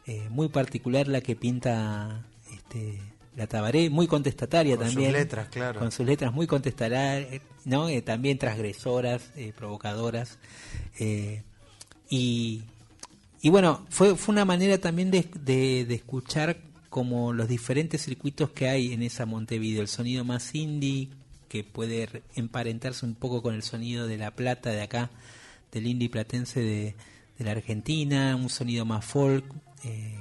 [0.07, 3.01] eh, muy particular la que pinta este,
[3.37, 5.12] la Tabaré, muy contestataria Con sus también.
[5.12, 5.81] letras, claro.
[5.81, 7.26] Con sus letras muy contestataras,
[7.64, 7.89] ¿no?
[7.89, 10.39] Eh, también transgresoras, eh, provocadoras.
[10.99, 11.43] eh,
[12.09, 12.62] y,
[13.41, 16.59] y bueno, fue, fue una manera también de, de- de escuchar
[16.89, 19.81] como los diferentes circuitos que hay en esa Montevideo.
[19.83, 21.09] El sonido más indie,
[21.49, 25.11] que puede re- emparentarse un poco con el sonido de La Plata de acá,
[25.70, 26.97] del indie platense de,
[27.39, 29.45] de la Argentina, un sonido más folk,
[29.85, 30.16] eh,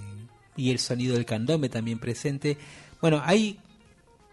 [0.56, 2.58] y el sonido del candombe también presente.
[3.02, 3.60] Bueno, hay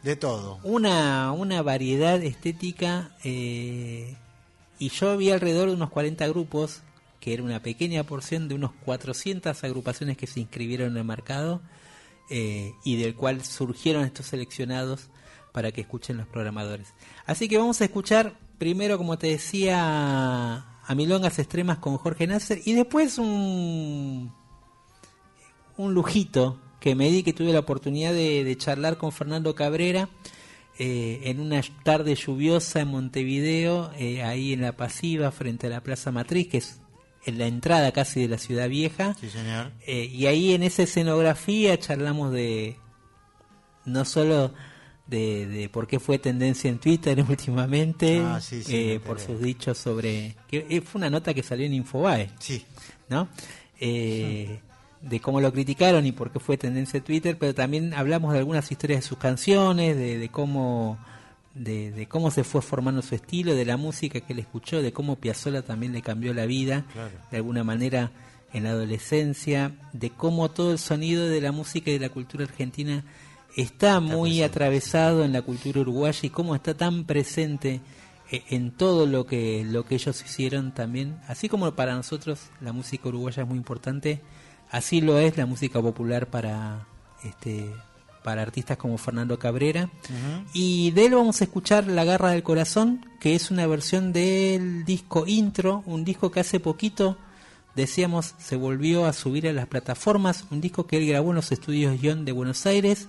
[0.02, 0.58] De todo.
[0.64, 4.16] una, una variedad estética eh,
[4.78, 6.82] y yo vi alrededor de unos 40 grupos,
[7.20, 11.60] que era una pequeña porción de unos 400 agrupaciones que se inscribieron en el mercado
[12.30, 15.08] eh, y del cual surgieron estos seleccionados
[15.52, 16.92] para que escuchen los programadores.
[17.24, 22.60] Así que vamos a escuchar primero, como te decía, a Milongas Extremas con Jorge Nasser
[22.64, 24.32] y después un,
[25.76, 30.08] un lujito que me di que tuve la oportunidad de, de charlar con Fernando Cabrera
[30.78, 35.82] eh, en una tarde lluviosa en Montevideo, eh, ahí en la pasiva frente a la
[35.82, 36.80] Plaza Matriz, que es
[37.24, 39.14] en la entrada casi de la ciudad vieja.
[39.18, 39.72] Sí, señor.
[39.86, 42.76] Eh, y ahí en esa escenografía charlamos de
[43.86, 44.52] no solo
[45.06, 49.78] de, de por qué fue tendencia en Twitter últimamente, Ah, sí, sí, por sus dichos
[49.78, 50.36] sobre...
[50.46, 52.30] que fue una nota que salió en Infobae.
[52.38, 52.66] Sí.
[53.08, 53.28] ¿No?
[53.80, 54.60] Eh,
[55.02, 58.38] de cómo lo criticaron y por qué fue tendencia en Twitter, pero también hablamos de
[58.40, 60.98] algunas historias de sus canciones, de, de cómo
[61.54, 64.92] de, de cómo se fue formando su estilo, de la música que él escuchó, de
[64.92, 67.10] cómo Piazzolla también le cambió la vida, Claro.
[67.30, 68.10] de alguna manera
[68.52, 72.44] en la adolescencia, de cómo todo el sonido de la música y de la cultura
[72.44, 73.04] argentina
[73.56, 77.80] está muy atravesado en la cultura uruguaya y cómo está tan presente
[78.30, 82.72] eh, en todo lo que lo que ellos hicieron también, así como para nosotros la
[82.72, 84.20] música uruguaya es muy importante,
[84.70, 86.86] así lo es la música popular para
[87.24, 87.70] este
[88.26, 89.88] para artistas como Fernando Cabrera.
[90.52, 94.84] Y de él vamos a escuchar La Garra del Corazón, que es una versión del
[94.84, 97.16] disco Intro, un disco que hace poquito,
[97.76, 101.52] decíamos, se volvió a subir a las plataformas, un disco que él grabó en los
[101.52, 103.06] estudios Guión de Buenos Aires,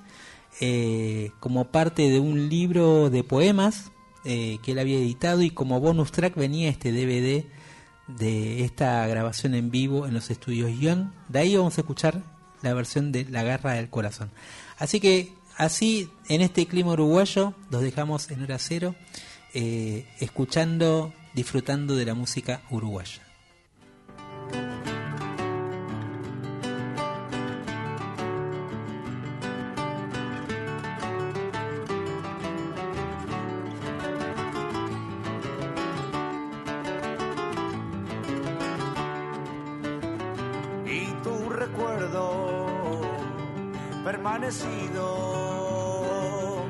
[0.62, 3.92] eh, como parte de un libro de poemas
[4.24, 7.44] eh, que él había editado y como bonus track venía este DVD
[8.08, 11.14] de esta grabación en vivo en los estudios Guión.
[11.30, 12.22] De ahí vamos a escuchar
[12.62, 14.32] la versión de La Garra del Corazón.
[14.78, 18.96] Así que así, en este clima uruguayo, los dejamos en hora cero,
[19.54, 23.27] eh, escuchando, disfrutando de la música uruguaya.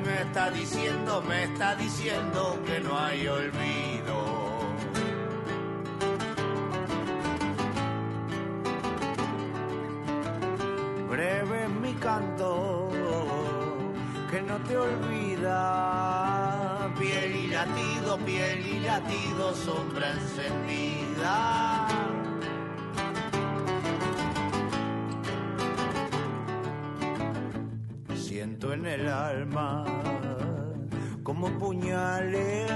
[0.03, 4.17] Me está diciendo, me está diciendo que no hay olvido.
[11.07, 12.89] Breve es mi canto
[14.32, 15.53] que no te olvida,
[16.97, 21.76] piel y latido, piel y latido, sombra encendida.
[28.60, 29.86] En el alma
[31.22, 32.70] como puñales,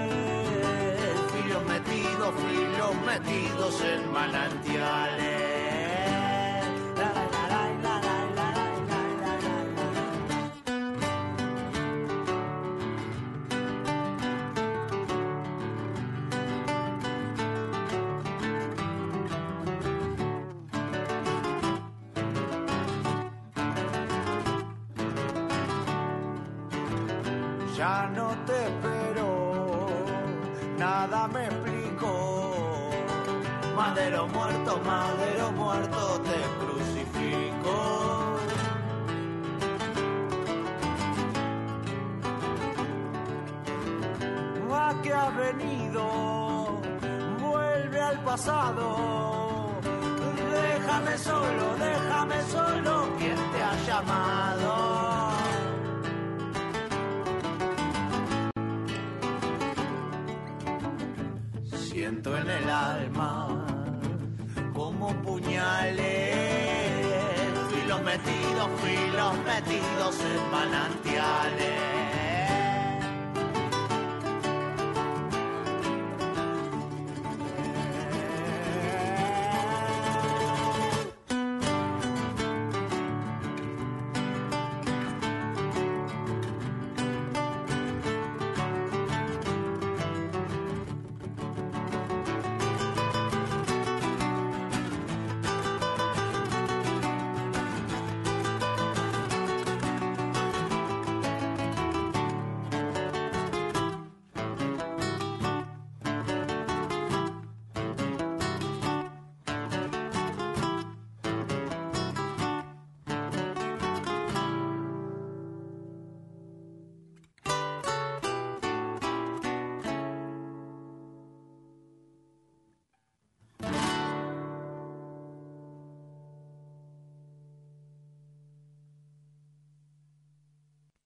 [1.33, 5.30] filos metidos, filos metidos en manantiales.
[27.81, 29.87] Ya no te espero,
[30.77, 32.11] nada me explico.
[33.75, 37.75] Madero muerto, madero muerto, te crucifico.
[44.71, 46.81] ¿A qué has venido?
[47.39, 49.71] Vuelve al pasado.
[50.51, 54.50] Déjame solo, Déjame solo quien te ha llamado.
[65.41, 66.35] Puñales,
[67.73, 72.00] filos metidos, filos metidos en manantiales.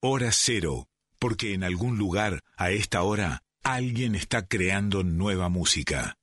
[0.07, 0.87] Hora cero,
[1.17, 6.19] porque en algún lugar, a esta hora, alguien está creando nueva música.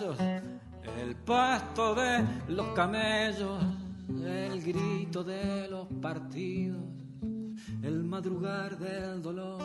[0.00, 3.62] El pasto de los camellos,
[4.08, 6.82] el grito de los partidos,
[7.82, 9.62] el madrugar del dolor.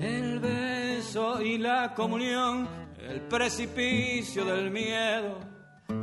[0.00, 2.68] El beso y la comunión,
[3.08, 5.38] el precipicio del miedo,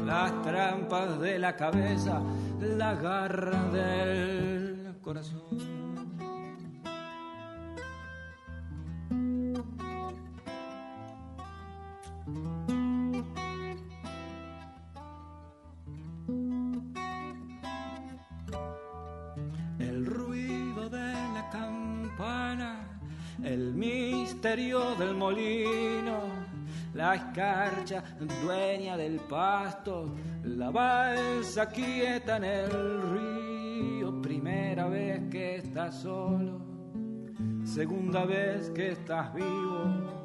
[0.06, 2.22] las trampas de la cabeza,
[2.60, 5.87] la garra del corazón.
[24.48, 26.20] Misterio del molino,
[26.94, 28.02] la escarcha
[28.42, 36.62] dueña del pasto, la balsa quieta en el río, primera vez que estás solo,
[37.66, 40.24] segunda vez que estás vivo.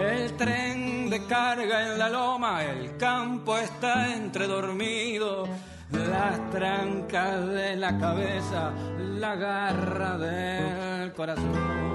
[0.00, 5.46] El tren de carga en la loma, el campo está entre dormido,
[5.92, 11.91] las trancas de la cabeza, la garra del corazón.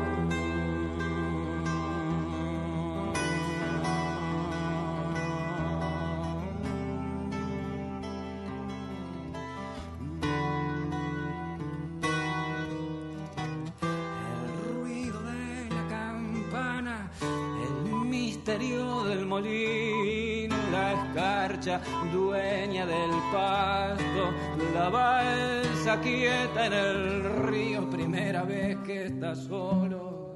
[18.57, 21.79] Del molino, la escarcha
[22.11, 24.33] dueña del pasto,
[24.73, 30.35] la balsa quieta en el río, primera vez que estás solo,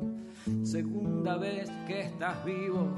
[0.62, 2.90] segunda vez que estás vivo.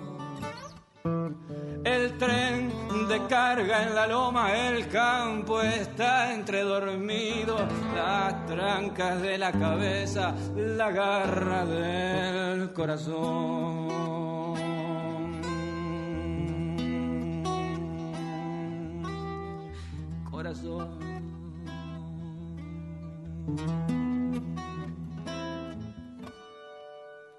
[1.85, 2.69] El tren
[3.07, 7.61] de carga en la loma, el campo está entre dormidos,
[7.95, 14.22] las trancas de la cabeza, la garra del corazón.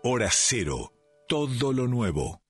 [0.02, 0.92] Hora cero,
[1.28, 2.40] todo lo nuevo.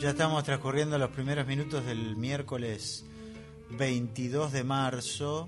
[0.00, 3.06] Ya estamos transcurriendo los primeros minutos del miércoles
[3.70, 5.46] 22 de marzo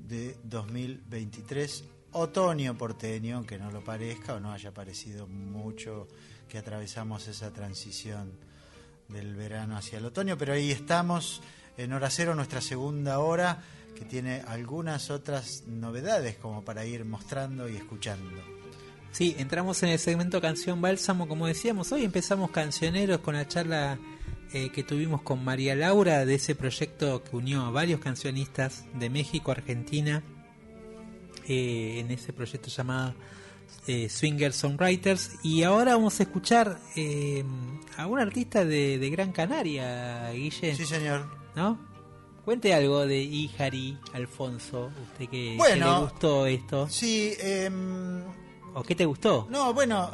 [0.00, 6.08] de 2023, otoño porteño, aunque no lo parezca o no haya parecido mucho
[6.48, 8.32] que atravesamos esa transición
[9.08, 11.42] del verano hacia el otoño, pero ahí estamos
[11.76, 13.62] en hora cero, nuestra segunda hora,
[13.94, 18.42] que tiene algunas otras novedades como para ir mostrando y escuchando.
[19.12, 23.98] Sí, entramos en el segmento Canción Bálsamo, como decíamos, hoy empezamos cancioneros con la charla
[24.52, 29.10] eh, que tuvimos con María Laura de ese proyecto que unió a varios cancionistas de
[29.10, 30.22] México, Argentina,
[31.48, 33.14] eh, en ese proyecto llamado
[33.86, 35.32] eh, Swinger Songwriters.
[35.42, 37.44] Y ahora vamos a escuchar eh,
[37.96, 40.74] a un artista de, de Gran Canaria, Guille.
[40.74, 41.26] Sí, señor.
[41.56, 41.78] ¿No?
[42.44, 46.88] Cuente algo de Ijari Alfonso, usted que, le gustó esto.
[46.88, 48.22] Sí, em,
[48.72, 49.46] ¿O qué te gustó?
[49.50, 50.10] No, bueno,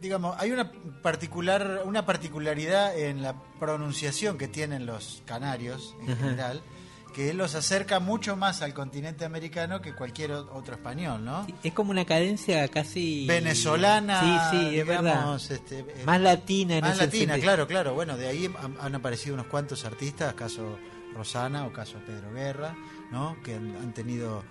[0.00, 0.72] digamos, hay una
[1.02, 6.24] particular una particularidad en la pronunciación que tienen los canarios en Ajá.
[6.24, 6.62] general,
[7.16, 11.46] que los acerca mucho más al continente americano que cualquier otro español, ¿no?
[11.62, 15.14] Es como una cadencia casi Venezolana, Sí, sí, es verdad.
[15.14, 17.42] digamos, este, eh, Más latina en más ese latina, sentido.
[17.42, 17.94] claro, claro.
[17.94, 20.78] Bueno, de ahí han, han aparecido unos cuantos artistas, caso
[21.14, 22.76] Rosana o caso Pedro Guerra,
[23.10, 23.38] ¿no?
[23.42, 24.44] Que han, han tenido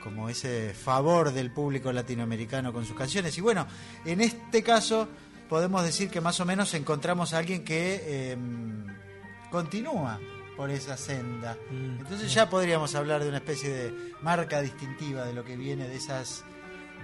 [0.00, 3.36] como ese favor del público latinoamericano con sus canciones.
[3.38, 3.66] Y bueno,
[4.04, 5.08] en este caso
[5.48, 8.36] podemos decir que más o menos encontramos a alguien que eh,
[9.50, 10.20] continúa
[10.56, 11.56] por esa senda.
[11.70, 15.88] Mm, Entonces ya podríamos hablar de una especie de marca distintiva de lo que viene
[15.88, 16.44] de esas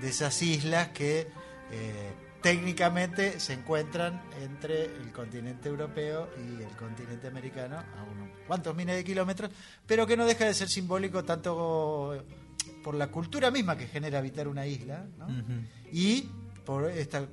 [0.00, 1.26] de esas islas que
[1.70, 8.74] eh, técnicamente se encuentran entre el continente europeo y el continente americano a unos cuantos
[8.74, 9.50] miles de kilómetros,
[9.86, 12.24] pero que no deja de ser simbólico tanto
[12.82, 15.06] por la cultura misma que genera habitar una isla
[15.92, 16.28] y
[16.64, 17.26] por esta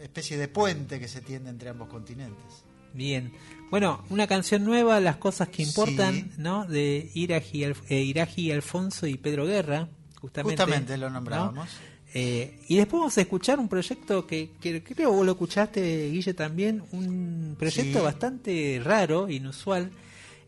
[0.00, 2.64] especie de puente que se tiende entre ambos continentes.
[2.92, 3.32] Bien.
[3.70, 6.30] Bueno, una canción nueva, Las cosas que importan, Sí.
[6.38, 6.64] ¿no?
[6.66, 9.88] De Iraji, eh, Iraji Alfonso y Pedro Guerra,
[10.20, 10.62] justamente.
[10.62, 11.14] Justamente lo ¿no?
[11.14, 11.68] nombrábamos.
[12.12, 16.34] Eh, y después vamos a escuchar un proyecto que, que creo vos lo escuchaste, Guille,
[16.34, 18.04] también, un proyecto Sí.
[18.04, 19.92] bastante raro, inusual,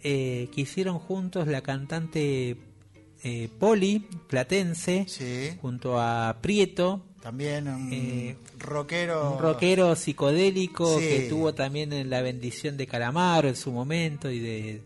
[0.02, 2.56] eh, que hicieron juntos la cantante
[3.24, 5.56] eh, Poli, platense, Sí.
[5.60, 9.32] junto a Prieto, También un Eh, rockero.
[9.34, 11.06] un rockero psicodélico Sí.
[11.08, 14.82] que tuvo también en la bendición de Calamaro en su momento y de,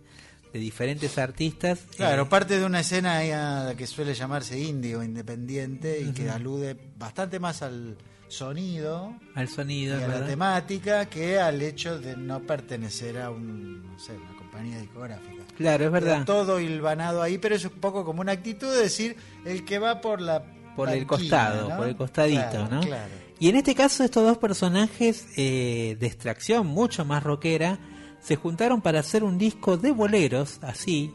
[0.52, 1.80] de diferentes artistas.
[1.96, 6.76] Claro, Eh, parte de una escena que suele llamarse indie o independiente y que alude
[6.98, 7.96] bastante más al
[8.28, 13.82] sonido al sonido, y a la temática que al hecho de no pertenecer a un,
[13.92, 15.42] no sé, una compañía discográfica.
[15.56, 16.24] Claro, es verdad.
[16.26, 19.16] Todo hilvanado ahí, pero es un poco como una actitud de decir
[19.46, 20.44] el que va por la
[20.76, 21.76] por el costado, ¿no?
[21.76, 22.80] por el costadito, Claro, ¿no?
[22.82, 23.12] Claro.
[23.38, 27.78] Y en este caso estos dos personajes eh, de extracción mucho más rockera
[28.20, 31.12] se juntaron para hacer un disco de boleros, así,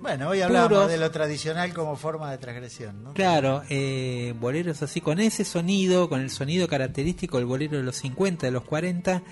[0.00, 0.88] Bueno, hoy hablamos Puros.
[0.88, 3.12] de lo tradicional como forma de transgresión, ¿no?
[3.14, 7.96] Claro, eh, boleros así con ese sonido, con el sonido característico del bolero de los
[7.96, 9.22] 50, de los 40.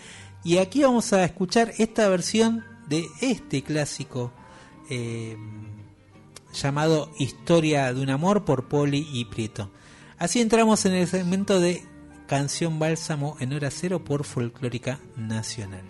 [0.45, 4.33] Y aquí vamos a escuchar esta versión de este clásico
[4.91, 5.37] eh,
[6.53, 9.71] llamado Historia de un amor por Poli y Prieto.
[10.19, 11.83] Así entramos en el segmento de
[12.27, 15.90] Canción Bálsamo en hora cero por Folclórica Nacional.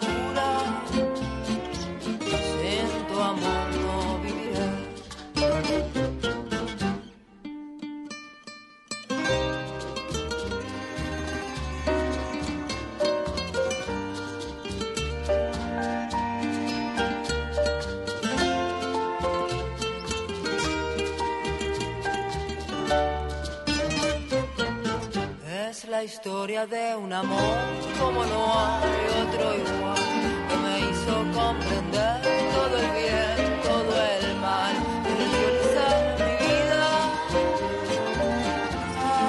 [26.03, 27.57] historia de un amor
[27.99, 29.95] como no hay otro igual,
[30.49, 32.21] que me hizo comprender
[32.55, 34.75] todo el bien, todo el mal,
[35.19, 36.89] luz a mi vida,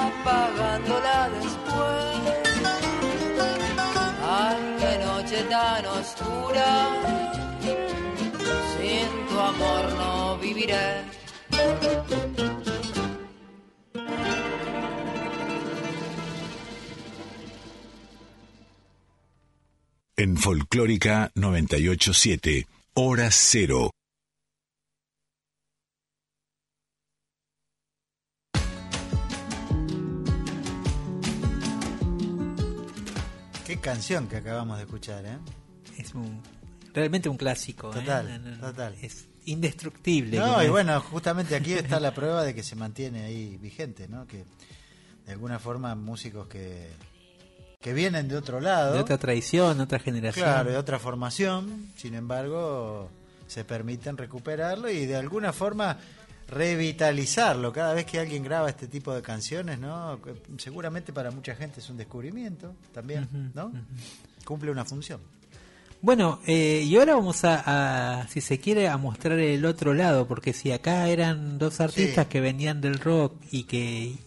[0.07, 2.13] apagándola después.
[4.25, 6.69] Ay, qué noche tan oscura,
[8.75, 11.03] sin tu amor no viviré.
[20.43, 23.91] Folclórica 987, Hora Cero.
[33.65, 35.37] Qué canción que acabamos de escuchar, ¿eh?
[35.97, 36.41] Es un,
[36.93, 37.91] realmente un clásico.
[37.91, 38.01] ¿eh?
[38.01, 38.67] Total, No, no, no.
[38.67, 38.97] total.
[39.01, 40.39] Es indestructible.
[40.39, 40.71] No, y es.
[40.71, 44.27] bueno, justamente aquí está la prueba de que se mantiene ahí vigente, ¿no?
[44.27, 44.43] Que
[45.25, 46.89] de alguna forma músicos que,
[47.83, 50.45] que vienen de otro lado, De otra tradición, otra generación.
[50.45, 53.09] claro, de otra formación, sin embargo,
[53.45, 55.97] se permiten recuperarlo y de alguna forma
[56.47, 57.71] revitalizarlo.
[57.73, 60.19] Cada vez que alguien graba este tipo de canciones, ¿no?
[60.57, 63.71] Seguramente para mucha gente es un descubrimiento también, ¿no?
[64.45, 65.19] Cumple una función.
[66.01, 70.27] Bueno, eh, y ahora vamos a, a, si se quiere, a mostrar el otro lado,
[70.27, 72.29] porque si acá eran dos artistas Sí.
[72.29, 74.17] que venían del rock y que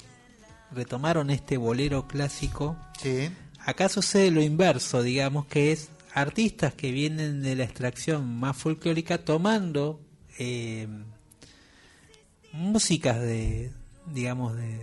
[0.72, 3.30] retomaron este bolero clásico, Sí.
[3.66, 9.18] Acá sucede lo inverso, digamos, que es artistas que vienen de la extracción más folclórica
[9.18, 10.00] tomando
[10.38, 10.88] eh,
[12.52, 13.72] músicas de,
[14.06, 14.80] digamos, de,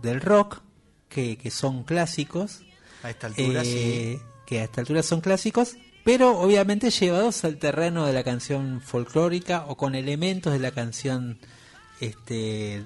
[0.00, 0.60] del rock
[1.08, 2.62] que, que son clásicos.
[3.02, 8.04] A esta altura, eh, Que a esta altura son clásicos, pero obviamente llevados al terreno
[8.04, 11.38] de la canción folclórica o con elementos de la canción
[12.00, 12.84] este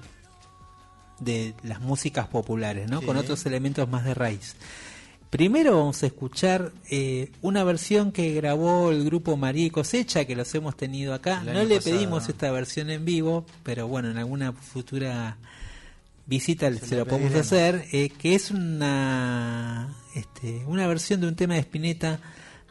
[1.19, 3.01] de las músicas populares, ¿no?
[3.01, 3.05] Sí.
[3.05, 4.55] Con otros elementos más de raíz.
[5.31, 10.35] Primero vamos a escuchar eh, una versión que grabó el grupo María y Cosecha, que
[10.35, 11.41] los hemos tenido acá.
[11.45, 15.37] No le pasado, pedimos esta versión en vivo, pero bueno, en alguna futura
[16.25, 21.35] visita se, Se lo podemos hacer, eh, que es una, este, una versión de un
[21.37, 22.19] tema de Spinetta,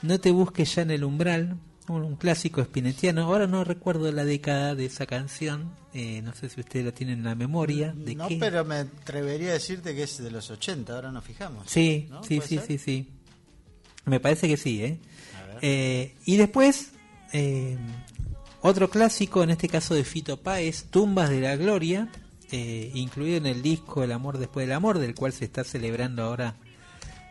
[0.02, 1.56] No te busques ya en el umbral,
[1.90, 3.22] un, clásico spinettiano.
[3.24, 7.18] Ahora no recuerdo la década de esa canción, eh, no sé si ustedes lo tienen
[7.18, 7.92] en la memoria.
[7.96, 8.36] ¿De No, qué?
[8.38, 11.64] pero me atrevería a decirte que es de los 80, ahora nos fijamos.
[11.68, 12.22] Sí, ¿No?
[12.22, 12.66] sí, ¿Puede sí, ser?
[12.66, 13.08] sí, sí.
[14.06, 14.98] Me parece que sí, ¿eh?
[15.62, 16.92] Eh, y después,
[17.32, 17.76] eh,
[18.62, 22.08] otro clásico, en este caso de Fito Páez, Tumbas de la Gloria,
[22.52, 26.22] eh, incluido en el disco El amor después del amor, del cual se está celebrando
[26.24, 26.56] ahora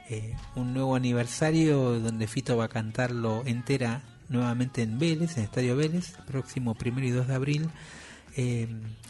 [0.09, 5.75] eh, un nuevo aniversario donde Fito va a cantarlo entera nuevamente en Vélez, en Estadio
[5.75, 7.69] Vélez, próximo primero y 2 de abril.
[8.37, 8.67] Eh,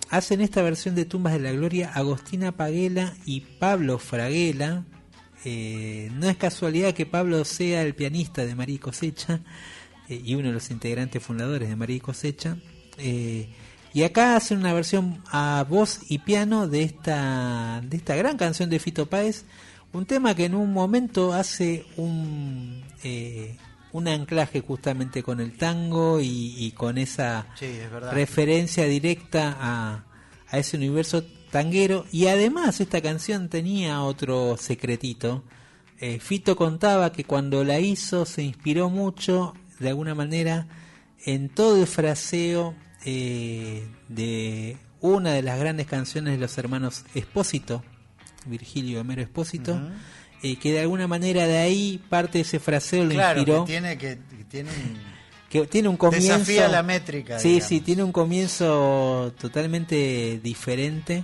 [0.09, 4.83] hacen esta versión de Tumbas de la Gloria Agostina Paguela y Pablo Fraguela.
[5.45, 9.39] Eh, no es casualidad que Pablo sea el pianista de María y Cosecha
[10.09, 12.57] eh, y uno de los integrantes fundadores de María y Cosecha.
[12.97, 13.49] Eh,
[13.93, 18.69] y acá hacen una versión a voz y piano de esta, de esta gran canción
[18.69, 19.45] de Fito Páez,
[19.93, 22.83] un tema que en un momento hace un,
[23.91, 28.11] un anclaje justamente con el tango y, y con esa Sí, es verdad.
[28.13, 30.05] referencia directa a,
[30.49, 35.43] a ese universo tanguero y además esta canción tenía otro secretito.
[35.99, 40.67] Eh, Fito contaba que cuando la hizo se inspiró mucho, de alguna manera,
[41.25, 42.75] en todo el fraseo
[43.05, 47.83] eh, de una de las grandes canciones de los hermanos Espósito,
[48.45, 49.79] Virgilio Homero Espósito.
[50.43, 53.71] Eh, que de alguna manera de ahí parte de ese fraseo lo Claro, inspiró que
[53.71, 55.09] tiene, que, que tiene un-
[55.49, 57.67] que tiene un comienzo Desafía la métrica, sí digamos.
[57.69, 61.23] sí tiene un comienzo totalmente diferente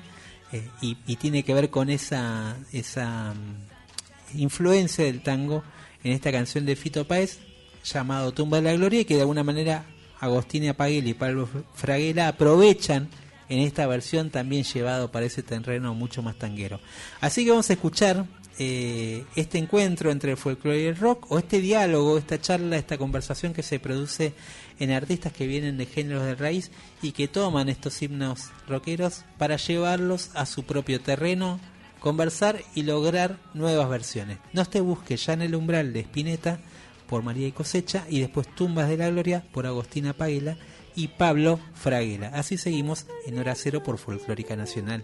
[0.51, 5.63] eh, y, y tiene que ver con esa esa mm, influencia del tango
[6.03, 7.39] en esta canción de Fito Páez
[7.83, 9.85] llamado Tumba de la Gloria y que de alguna manera
[10.19, 13.09] Agostina Paguel y Pablo Fraguela aprovechan
[13.47, 16.79] en esta versión también llevado para ese terreno mucho más tanguero.
[17.21, 18.25] Así que vamos a escuchar
[18.57, 22.97] eh, este encuentro entre el folclore y el rock, o este diálogo, esta charla, esta
[22.97, 24.33] conversación que se produce
[24.79, 29.57] en artistas que vienen de géneros de raíz y que toman estos himnos rockeros para
[29.57, 31.59] llevarlos a su propio terreno,
[31.99, 34.37] conversar y lograr nuevas versiones.
[34.53, 36.59] No te busques ya en el umbral de Spinetta
[37.07, 40.57] por María y Cosecha y después Tumbas de la Gloria por Agostina Paguela
[40.95, 42.29] y Pablo Fraguela.
[42.33, 45.03] Así seguimos en Hora Cero por Folclórica Nacional.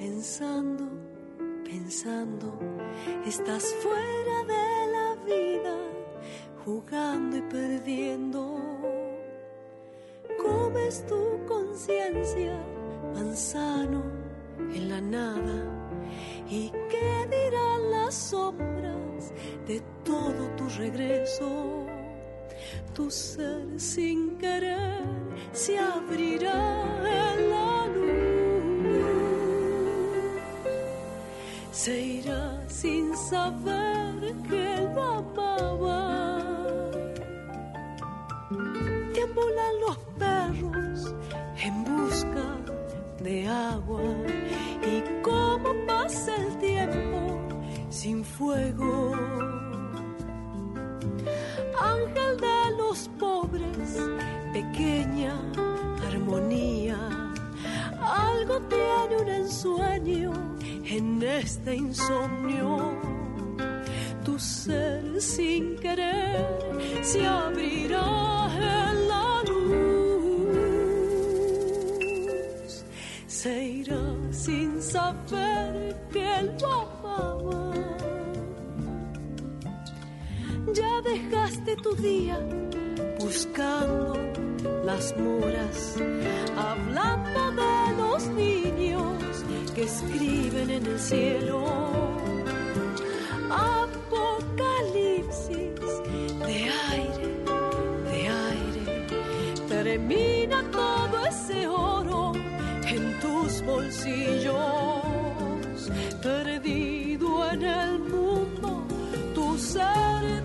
[0.00, 0.88] Pensando,
[1.62, 2.58] pensando,
[3.26, 5.76] estás fuera de la vida,
[6.64, 8.56] jugando y perdiendo.
[10.42, 12.58] Comes tu conciencia,
[13.14, 14.02] manzano
[14.74, 15.58] en la nada.
[16.48, 19.34] ¿Y qué dirán las sombras
[19.66, 21.86] de todo tu regreso?
[22.94, 25.04] Tu ser sin querer
[25.52, 26.56] se abrirá
[27.04, 28.29] en la luz.
[31.72, 36.38] Se irá sin saber que lo amaba.
[39.14, 41.14] Deambulan los perros
[41.62, 42.46] en busca
[43.22, 44.02] de agua.
[44.82, 47.38] Y cómo pasa el tiempo
[47.88, 49.14] sin fuego
[51.80, 53.98] ángel de los pobres,
[54.52, 55.34] pequeña
[56.06, 57.19] armonía.
[58.10, 60.32] Algo tiene un ensueño
[60.84, 62.98] en este insomnio.
[64.24, 66.44] Tu ser sin querer
[67.02, 70.44] se abrirá en la luz.
[73.28, 77.72] Se irá sin saber que lo amaba.
[80.74, 82.38] Ya dejaste tu día
[83.20, 84.49] buscando
[84.84, 85.96] las moras,
[86.56, 91.64] hablando de los niños que escriben en el cielo.
[93.50, 95.48] Apocalipsis
[96.46, 97.28] de aire,
[98.10, 99.06] de aire,
[99.68, 102.32] termina todo ese oro
[102.86, 104.54] en tus bolsillos,
[106.22, 108.84] perdido en el mundo
[109.34, 110.44] tu ser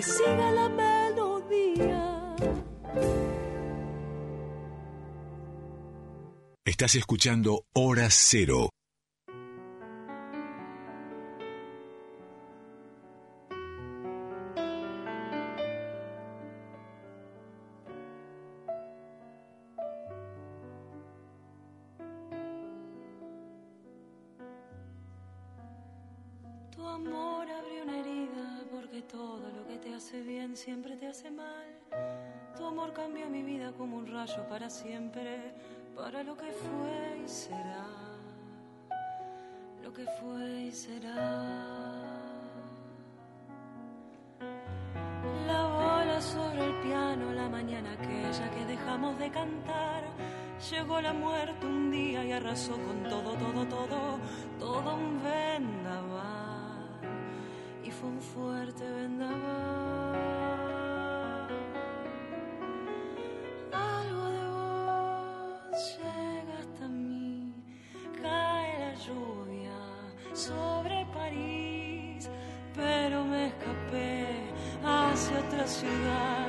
[0.00, 2.36] que siga la melodía.
[6.64, 8.70] Estás escuchando Hora Cero.
[30.64, 31.68] Siempre te hace mal.
[32.54, 35.54] Tu amor cambió mi vida como un rayo para siempre,
[35.96, 37.86] para lo que fue y será.
[39.82, 41.16] Lo que fue y será.
[45.46, 50.04] La bola sobre el piano, la mañana aquella que dejamos de cantar.
[50.70, 54.18] Llegó la muerte un día y arrasó con todo, todo, todo,
[54.58, 57.00] todo un vendaval.
[57.82, 60.09] Y fue un fuerte vendaval.
[65.80, 67.54] Llega hasta mí,
[68.20, 69.78] cae la lluvia
[70.34, 72.28] sobre París,
[72.74, 74.26] pero me escapé
[74.84, 76.48] hacia otra ciudad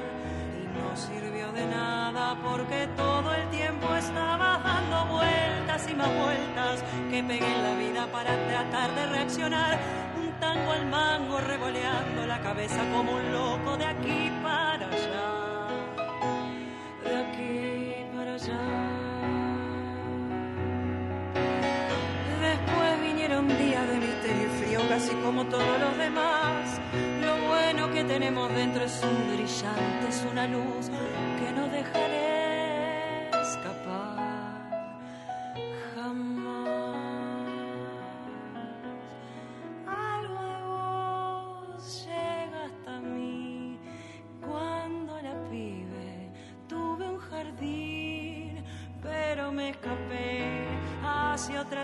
[0.62, 6.84] y no sirvió de nada porque todo el tiempo estaba dando vueltas y más vueltas
[7.10, 9.80] que pegué en la vida para tratar de reaccionar.
[10.18, 14.41] Un tango al mango revoleando la cabeza como un loco de aquí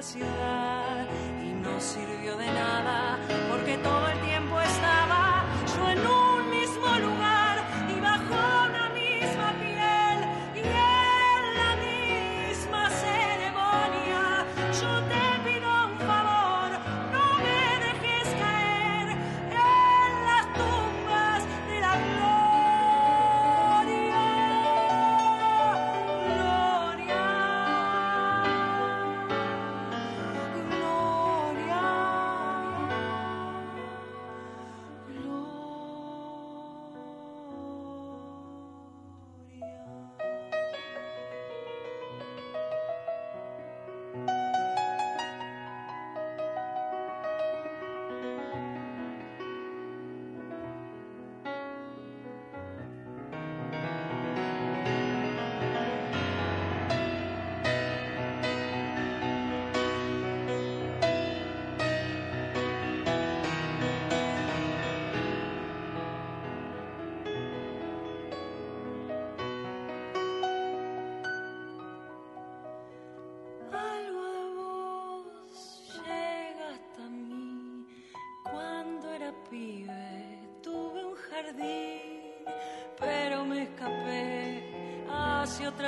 [0.01, 1.07] ciudad
[1.43, 3.06] y no sirvió de nada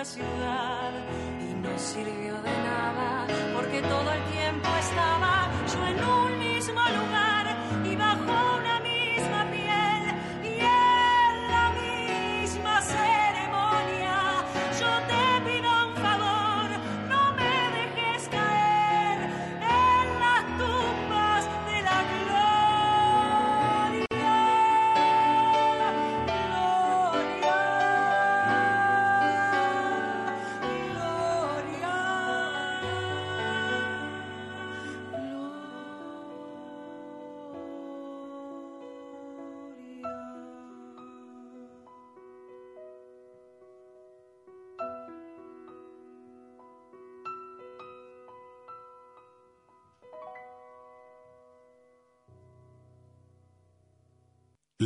[0.06, 0.92] ciudad
[1.42, 5.19] y no sirvió de nada porque todo el tiempo estaba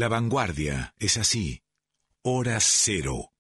[0.04, 1.64] La vanguardia es así.
[2.24, 3.32] Hora cero.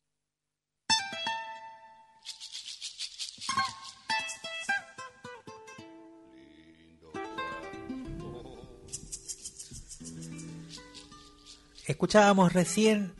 [11.85, 13.13] Escuchábamos recién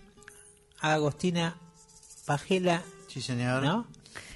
[0.80, 1.58] a Agostina
[2.26, 2.82] Pagela.
[3.10, 3.62] Sí, señor.
[3.62, 3.88] ¿No?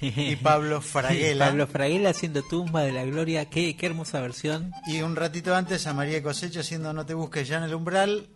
[0.02, 1.46] Y Pablo Fraguela.
[1.46, 3.48] Pablo Fraguela haciendo Tumba de la Gloria.
[3.48, 4.70] Qué, qué hermosa versión.
[4.86, 8.28] Y un ratito antes a María Cosecho haciendo No te busques ya en el umbral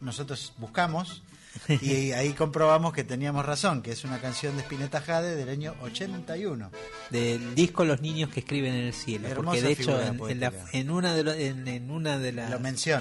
[0.00, 1.22] nosotros buscamos
[1.80, 5.74] y ahí comprobamos que teníamos razón, que es una canción de Spinetta Jade del año
[5.82, 6.70] 81.
[7.10, 9.28] Del disco Los niños que escriben en el cielo.
[9.28, 12.32] Hermosa porque de hecho en, en la- en una de lo- en, en una de
[12.32, 12.50] las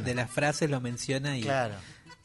[0.04, 1.76] de las frases lo menciona y Claro.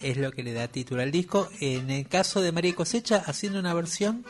[0.00, 1.50] es lo que le da título al disco.
[1.60, 4.24] En el caso de María Cosecha haciendo una versión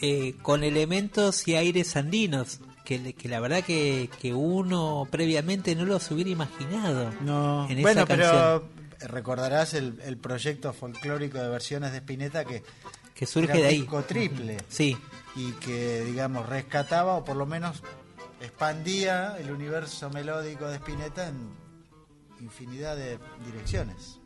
[0.00, 5.84] eh, con elementos y aires andinos que, que la verdad que, que uno previamente no
[5.84, 7.12] los hubiera imaginado.
[7.20, 7.68] No.
[7.68, 8.30] en bueno, esa canción.
[8.30, 8.68] pero
[9.00, 12.62] recordarás el, el proyecto folclórico de versiones de Spinetta que,
[13.14, 13.80] Que surge era de ahí.
[13.80, 14.58] disco triple.
[14.68, 14.96] Sí.
[15.34, 17.82] Y que, digamos, rescataba o por lo menos
[18.40, 21.50] expandía el universo melódico de Spinetta en
[22.40, 24.18] infinidad de direcciones.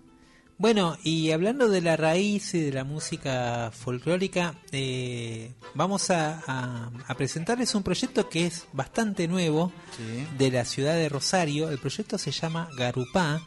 [0.58, 6.90] Bueno, y hablando de la raíz y de la música folclórica, eh, vamos a, a-
[7.06, 10.26] a presentarles un proyecto que es bastante nuevo Sí.
[10.36, 11.70] de la ciudad de Rosario.
[11.70, 13.40] El proyecto se llama Garupá.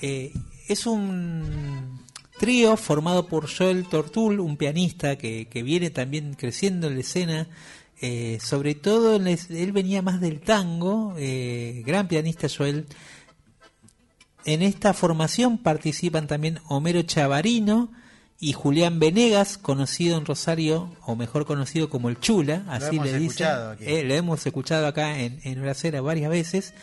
[0.00, 0.32] Eh,
[0.68, 2.04] es un
[2.38, 7.48] trío formado por Joel Tortul, un pianista que, que viene también creciendo en la escena.
[8.00, 12.86] Eh, sobre todo, él venía más del tango, eh, gran pianista Joel.
[14.44, 17.90] En esta formación participan también Homero Chavarino
[18.38, 23.48] y Julián Venegas, conocido en Rosario, o mejor conocido como el Chula, así le dicen.
[23.80, 26.74] Eh, lo hemos escuchado acá en, en Bracera varias veces.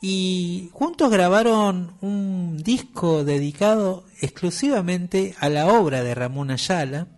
[0.00, 7.08] Y juntos grabaron un disco dedicado exclusivamente a la obra de Ramón Ayala.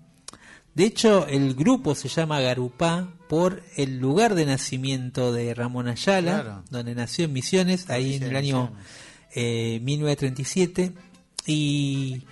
[0.74, 6.40] De hecho, el grupo se llama Garupá por el lugar de nacimiento de Ramón Ayala,
[6.42, 6.64] Claro.
[6.70, 8.72] donde nació en Misiones, ahí en el año
[9.34, 10.92] eh, 1937.
[11.46, 12.22] Y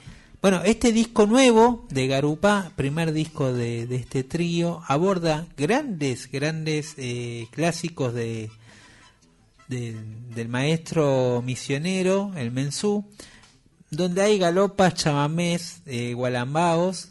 [0.40, 6.94] bueno, este disco nuevo de Garupá, primer disco de, de este trío, aborda grandes, grandes
[6.98, 8.48] eh, clásicos de,
[9.68, 9.96] de-
[10.34, 13.04] del maestro misionero, el Mensú,
[13.90, 17.10] donde hay galopas, chamamés, eh, gualambaos,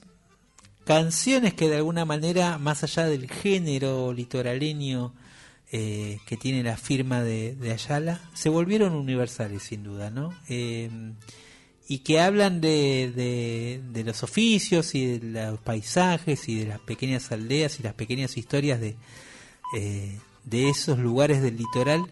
[0.86, 5.14] canciones que de alguna manera, más allá del género litoraleño
[5.72, 10.34] eh, que tiene la firma de, Ayala, se volvieron universales sin duda, ¿no?
[10.48, 10.90] Eh,
[11.88, 16.80] y que hablan de, de, de los oficios y de los paisajes y de las
[16.80, 18.95] pequeñas aldeas y las pequeñas historias de,
[19.76, 22.06] eh, de esos lugares del litoral,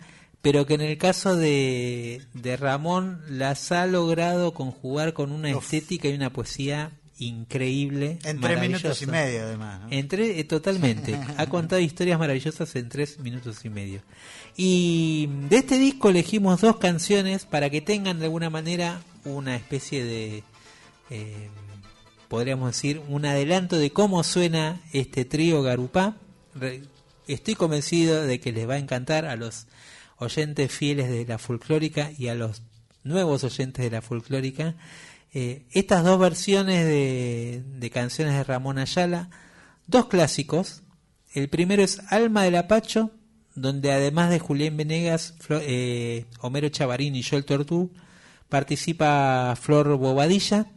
[0.44, 6.07] pero que en el caso de, de Ramón las ha logrado conjugar con una estética
[6.10, 8.20] y una poesía increíble.
[8.26, 9.82] En tres minutos y medio, además.
[9.82, 9.88] ¿no?
[9.90, 11.18] En tres- eh, totalmente.
[11.38, 14.02] ha contado historias maravillosas en tres minutos y medio.
[14.57, 20.03] Y de este disco elegimos dos canciones para que tengan de alguna manera una especie
[20.03, 20.44] de,
[21.10, 21.49] eh,
[22.28, 26.18] podríamos decir, un adelanto de cómo suena este trío Garupá.
[26.53, 26.82] Re-
[27.26, 29.65] Estoy convencido de que les va a encantar a los
[30.18, 32.61] oyentes fieles de la folclórica y a los
[33.03, 34.76] nuevos oyentes de la folclórica.
[35.34, 39.30] Eh, estas dos versiones de, de canciones de Ramón Ayala,
[39.88, 40.84] dos clásicos.
[41.34, 43.11] El primero es Alma del Apacho,
[43.56, 47.91] donde además de Julián Venegas, eh, Homero Chavarín y Joel Tortú,
[48.49, 50.68] participa Flor Bobadilla.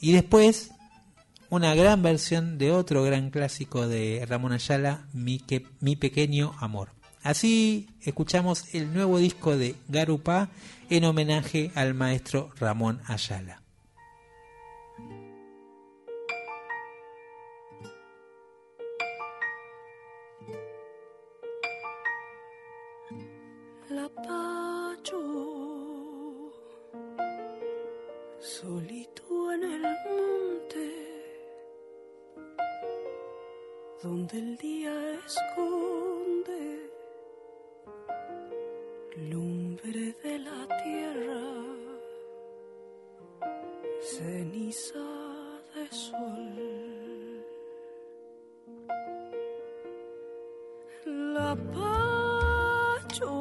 [0.00, 0.70] Y después
[1.50, 6.90] una gran versión de otro gran clásico de Ramón Ayala, Mi, que- Mi Pequeño Amor.
[7.22, 10.48] Así escuchamos el nuevo disco de Garupá
[10.90, 13.62] en homenaje al maestro Ramón Ayala.
[23.88, 25.20] La Pacho,
[28.40, 30.86] solito en el monte,
[34.02, 34.92] donde el día
[35.24, 36.01] esconde
[39.16, 41.40] lumbre de la tierra,
[44.00, 44.98] ceniza
[45.74, 47.44] de sol.
[51.04, 53.34] La Pacho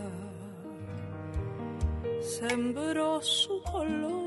[2.21, 4.22] sembró su color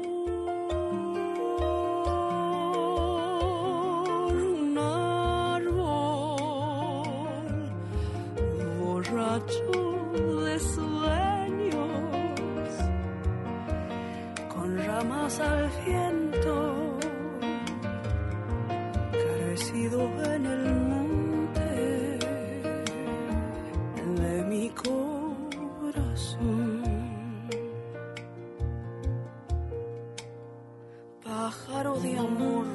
[31.45, 32.65] Pájaro de amor,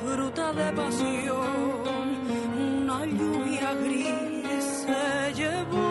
[0.00, 2.08] fruta de pasión,
[2.56, 5.83] una lluvia gris se llevó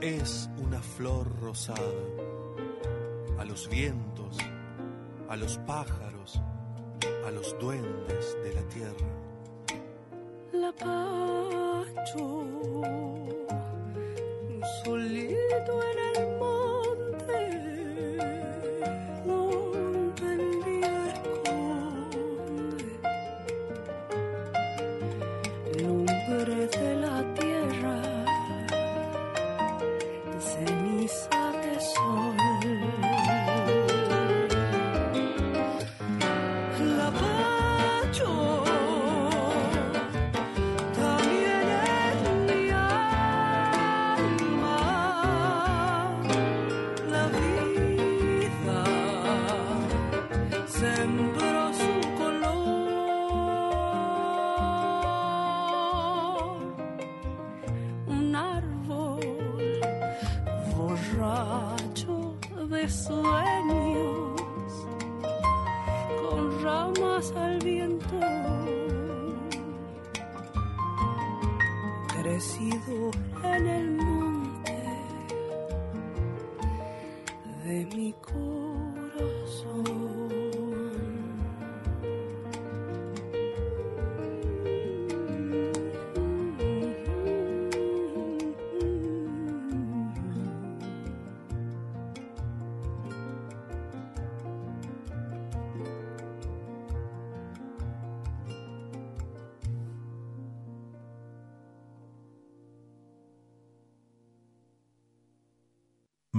[0.00, 1.80] es una flor rosada.
[3.38, 4.38] A los vientos,
[5.28, 6.40] a los pájaros,
[7.26, 9.08] a los duendes de la tierra.
[10.52, 11.21] la pacho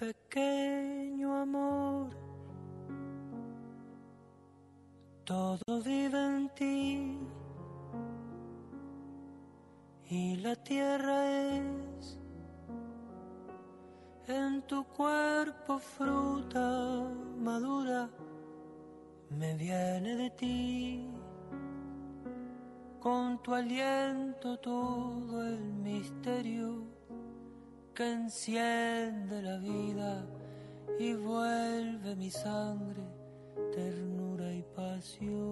[0.00, 2.08] Pequeño amor,
[5.24, 7.18] todo vive en ti
[10.08, 11.18] y la tierra
[11.58, 12.18] es
[14.26, 17.04] en tu cuerpo fruta
[17.36, 18.08] madura,
[19.28, 21.10] me viene de ti.
[23.00, 26.89] Con tu aliento todo el misterio
[27.94, 30.24] que enciende la vida
[30.98, 33.02] y vuelve mi sangre
[33.74, 35.49] ternura y pasión.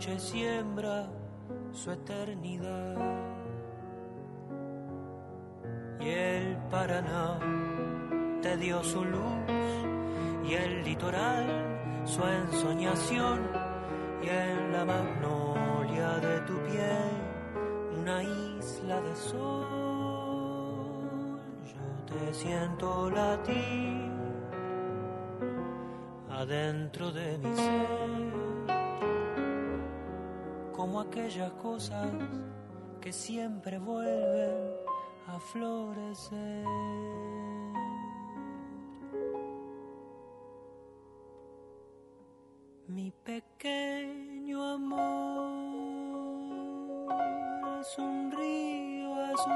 [0.00, 1.06] Noche siembra
[1.72, 2.96] su eternidad.
[6.00, 7.38] Y el Paraná
[8.40, 9.44] te dio su luz
[10.48, 13.40] y el litoral su ensoñación
[14.22, 19.66] y en la magnolia de tu piel una isla de sol.
[21.66, 24.10] Yo te siento latir
[26.30, 28.39] adentro de mi ser
[30.80, 32.10] como aquellas cosas
[33.02, 34.56] que siempre vuelven
[35.26, 36.64] a florecer.
[42.86, 45.52] Mi pequeño amor
[47.82, 49.52] es un río azul,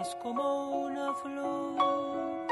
[0.00, 2.46] es como una flor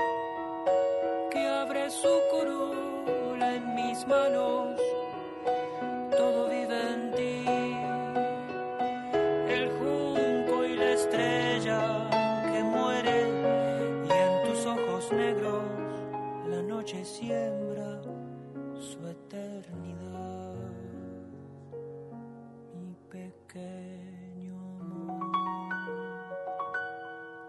[1.31, 4.74] que abre su corola en mis manos.
[16.85, 17.99] Noche siembra
[18.79, 20.55] su eternidad.
[22.75, 25.33] Mi pequeño amor,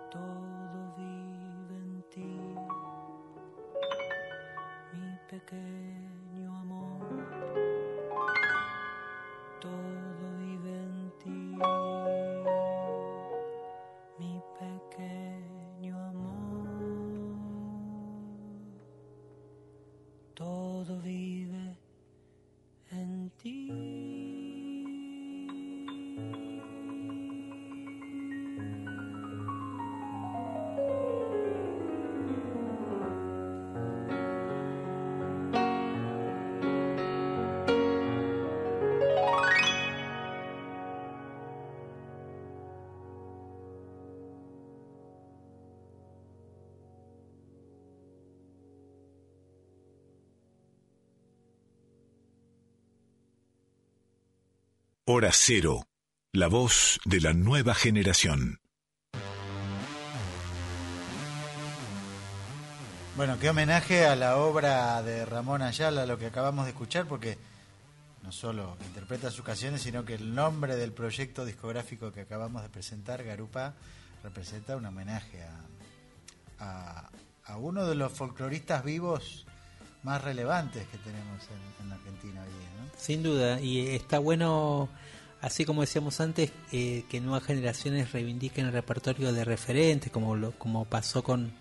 [0.09, 2.39] todo vive en ti.
[4.93, 6.34] Mi pequeño
[55.07, 55.84] Hora Cero,
[56.34, 58.60] la voz de la nueva generación.
[63.15, 67.38] Bueno, qué homenaje a la obra de Ramón Ayala, lo que acabamos de escuchar, porque
[68.23, 72.69] no solo interpreta sus canciones, sino que el nombre del proyecto discográfico que acabamos de
[72.69, 73.73] presentar, Garupa,
[74.23, 75.60] representa un homenaje a,
[76.60, 77.10] a-
[77.45, 79.45] a uno de los folcloristas vivos
[80.06, 82.69] más relevantes que tenemos en, en la Argentina hoy día.
[82.80, 82.90] ¿no?
[82.98, 84.88] Sin duda, y está bueno,
[85.41, 90.52] así como decíamos antes, eh, que nuevas generaciones reivindiquen el repertorio de referentes, como lo,
[90.53, 91.52] como pasó con,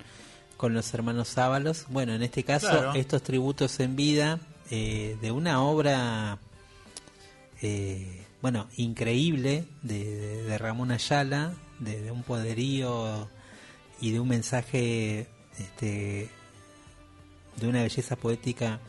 [0.57, 1.87] con los hermanos Ábalos.
[1.89, 2.95] Bueno, en este caso, Claro.
[2.95, 4.39] estos tributos en vida
[4.71, 6.39] eh, de una obra,
[7.63, 13.29] eh, bueno, increíble de, de- de Ramón Ayala, de, de un poderío
[14.01, 15.27] y de un mensaje
[15.59, 16.29] este,
[17.61, 18.81] de una belleza poética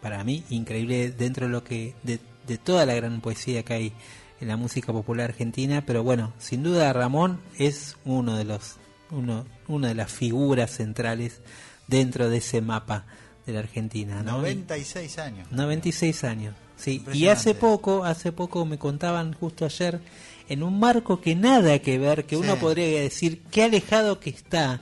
[0.00, 3.92] para mí increíble dentro de lo que de, de toda la gran poesía que hay
[4.40, 8.76] en la música popular argentina pero bueno sin duda Ramón es uno de los
[9.10, 11.40] uno una de las figuras centrales
[11.86, 13.06] dentro de ese mapa
[13.46, 14.38] de la Argentina ¿no?
[14.38, 15.50] 96 años.
[15.52, 20.00] 96 años sí y hace poco hace poco me contaban justo ayer
[20.48, 24.80] en un marco que nada que ver que uno podría decir qué alejado que está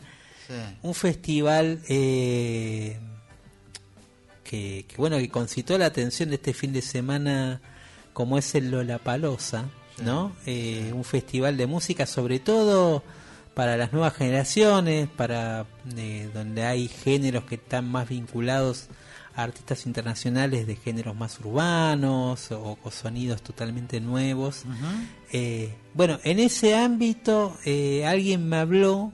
[0.48, 0.54] Sí.
[0.82, 2.98] un festival eh,
[4.52, 7.60] que, que, bueno que concitó la atención de este fin de semana
[8.12, 9.64] como es el Lollapalooza
[10.04, 13.02] no Eh, un festival de música sobre todo
[13.54, 15.64] para las nuevas generaciones para
[15.96, 18.88] eh, donde hay géneros que están más vinculados
[19.34, 24.64] a artistas internacionales de géneros más urbanos o, o sonidos totalmente nuevos.
[25.32, 29.12] Eh, bueno, en ese ámbito eh, alguien me habló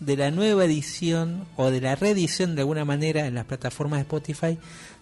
[0.00, 4.02] de la nueva edición o de la reedición de alguna manera en las plataformas de
[4.02, 4.58] Spotify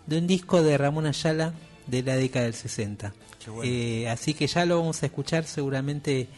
[0.06, 1.52] de un disco de Ramón Ayala
[1.86, 3.14] de la década del 60.
[3.44, 3.70] Qué bueno.
[3.70, 6.28] Eh, así que ya lo vamos a escuchar seguramente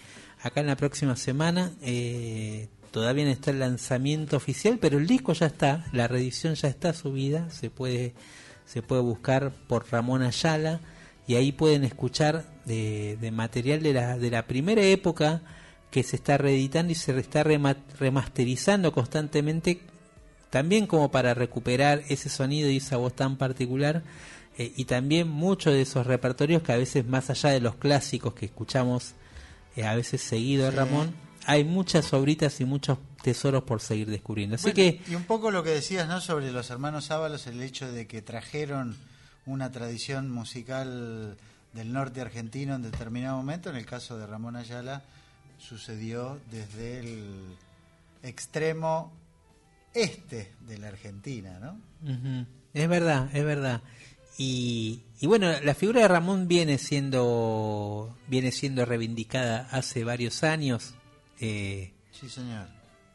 [0.43, 1.73] acá en la próxima semana.
[1.83, 6.69] Eh, todavía no está el lanzamiento oficial, pero el disco ya está, la reedición ya
[6.69, 8.15] está subida, se puede
[8.69, 10.81] se puede buscar por Ramón Ayala
[11.27, 15.41] y ahí pueden escuchar de, de material de la, de la primera época
[15.91, 19.81] que se está reeditando y se está rema- remasterizando constantemente
[20.51, 24.03] también como para recuperar ese sonido y esa voz tan particular
[24.59, 28.35] eh, y también muchos de esos repertorios que a veces más allá de los clásicos
[28.35, 29.13] que escuchamos
[29.77, 30.77] eh, a veces seguido Sí.
[30.77, 31.15] Ramón
[31.47, 34.57] hay muchas obritas y muchos tesoros por seguir descubriendo.
[34.57, 36.21] Así Bueno, que Y un poco lo que decías, ¿no?
[36.21, 38.97] Sobre los hermanos Ábalos, el hecho de que trajeron
[39.47, 41.39] una tradición musical
[41.73, 43.71] del norte argentino en determinado momento.
[43.71, 45.05] En el caso de Ramón Ayala,
[45.59, 47.57] sucedió desde el
[48.23, 49.13] extremo
[49.95, 51.81] este de la Argentina, ¿no?
[52.75, 53.83] Es verdad, es verdad.
[54.37, 60.95] Y, y bueno, la figura de Ramón viene siendo viene siendo reivindicada hace varios años.
[61.41, 62.67] Eh, Sí, señor.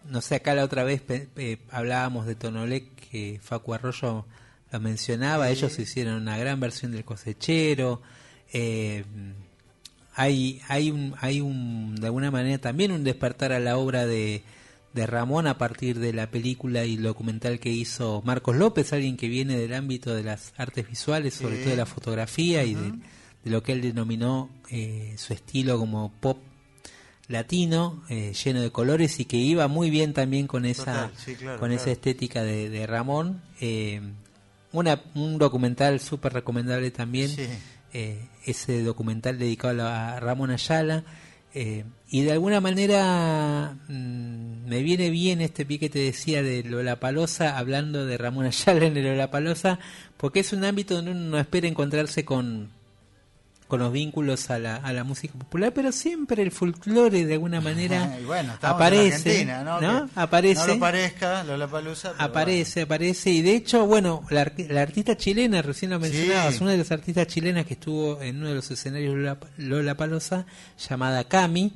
[0.09, 4.25] no sé, acá la otra vez pe- pe- hablábamos de Tonolec, que Facu Arroyo
[4.71, 5.53] lo mencionaba, Sí.
[5.53, 8.01] ellos hicieron una gran versión del cosechero.
[8.55, 9.03] eh,
[10.15, 14.43] hay, hay, un, hay un, de alguna manera también un despertar a la obra de,
[14.93, 19.17] de Ramón a partir de la película y el documental que hizo Marcos López, alguien
[19.17, 22.93] que viene del ámbito de las artes visuales, sobre todo de la fotografía y de,
[23.49, 26.37] lo que él denominó eh, su estilo como pop
[27.27, 31.35] latino, eh, lleno de colores y que iba muy bien también con esa, Total, sí,
[31.35, 33.41] claro, con esa estética de, de Ramón.
[33.59, 34.01] Eh,
[34.71, 37.47] una, un documental súper recomendable también, Sí.
[37.93, 41.03] Eh, ese documental dedicado a Ramón Ayala.
[41.53, 46.63] eh, y de alguna manera mm, me viene bien este pie que te decía de
[46.63, 49.79] Lollapalooza, hablando de Ramón Ayala en el Lollapalooza,
[50.17, 52.69] porque es un ámbito donde uno no espera encontrarse con,
[53.73, 57.59] con los vínculos a la, a la música popular, pero siempre el folclore de alguna
[57.59, 59.81] manera Y bueno, estamos aparece, en ¿no?
[59.81, 60.09] ¿no?
[60.13, 60.67] Aparece.
[60.67, 61.43] No lo parezca,
[62.19, 63.31] Aparece, aparece.
[63.31, 66.61] Y de hecho, bueno, la, ar- la artista chilena, recién lo mencionabas, Sí.
[66.63, 70.45] una de las artistas chilenas que estuvo en uno de los escenarios Lola, Lola Palosa,
[70.87, 71.73] llamada Cami,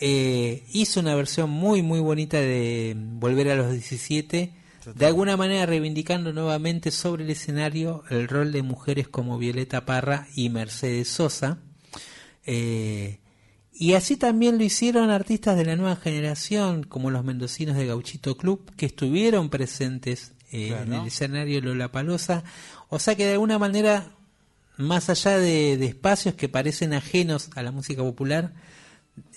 [0.00, 4.52] eh, hizo una versión muy, muy bonita de Volver a los 17,
[4.94, 10.26] de alguna manera reivindicando nuevamente sobre el escenario el rol de mujeres como Violeta Parra
[10.34, 11.58] y Mercedes Sosa.
[12.46, 13.18] Eh,
[13.72, 18.36] y así también lo hicieron artistas de la nueva generación, como los mendocinos de Gauchito
[18.36, 20.82] Club, que estuvieron presentes eh, Claro.
[20.84, 22.42] en el escenario Lollapalooza.
[22.88, 24.12] O sea que de alguna manera,
[24.76, 28.52] más allá de, de espacios que parecen ajenos a la música popular,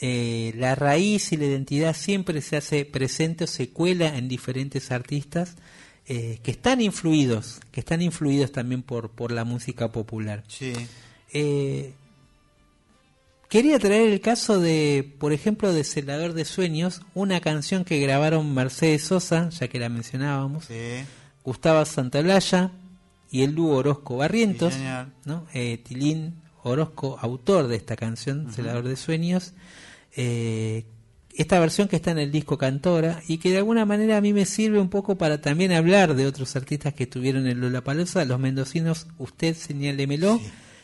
[0.01, 4.91] eh, la raíz y la identidad siempre se hace presente o se cuela en diferentes
[4.91, 5.55] artistas
[6.05, 10.43] eh, que están influidos, que están influidos también por, por la música popular.
[10.47, 10.73] Sí.
[11.33, 11.93] Eh,
[13.49, 18.53] quería traer el caso de, por ejemplo, de Celador de Sueños, una canción que grabaron
[18.53, 21.03] Mercedes Sosa, ya que la mencionábamos, Sí.
[21.43, 22.71] Gustavo Santaolalla
[23.31, 24.81] y el dúo Orozco Barrientos, Sí.
[25.25, 25.45] ¿no?
[25.83, 29.53] Tilín Orozco, autor de esta canción, Celador de Sueños.
[30.15, 30.85] Eh,
[31.35, 34.33] esta versión que está en el disco Cantora y que de alguna manera a mí
[34.33, 38.39] me sirve un poco para también hablar de otros artistas que estuvieron en Lollapalooza, los
[38.39, 40.39] mendocinos, usted señálemelo,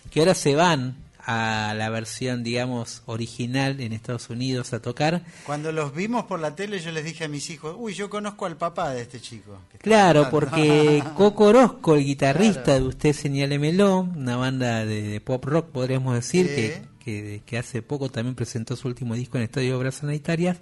[0.10, 0.96] que ahora se van
[1.32, 5.22] a la versión, digamos, original en Estados Unidos a tocar.
[5.46, 8.48] Cuando los vimos por la tele, yo les dije a mis hijos, uy, yo conozco
[8.48, 9.60] al papá de este chico.
[9.78, 10.48] Claro, cantando".
[10.50, 16.16] porque Coco Orozco, el guitarrista de Usted Señálemelo, una banda de, de pop rock, podríamos
[16.16, 19.96] decir, que, que, que hace poco también presentó su último disco en Estadio de Obras
[19.96, 20.58] Sanitarias,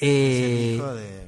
[0.00, 0.80] eh,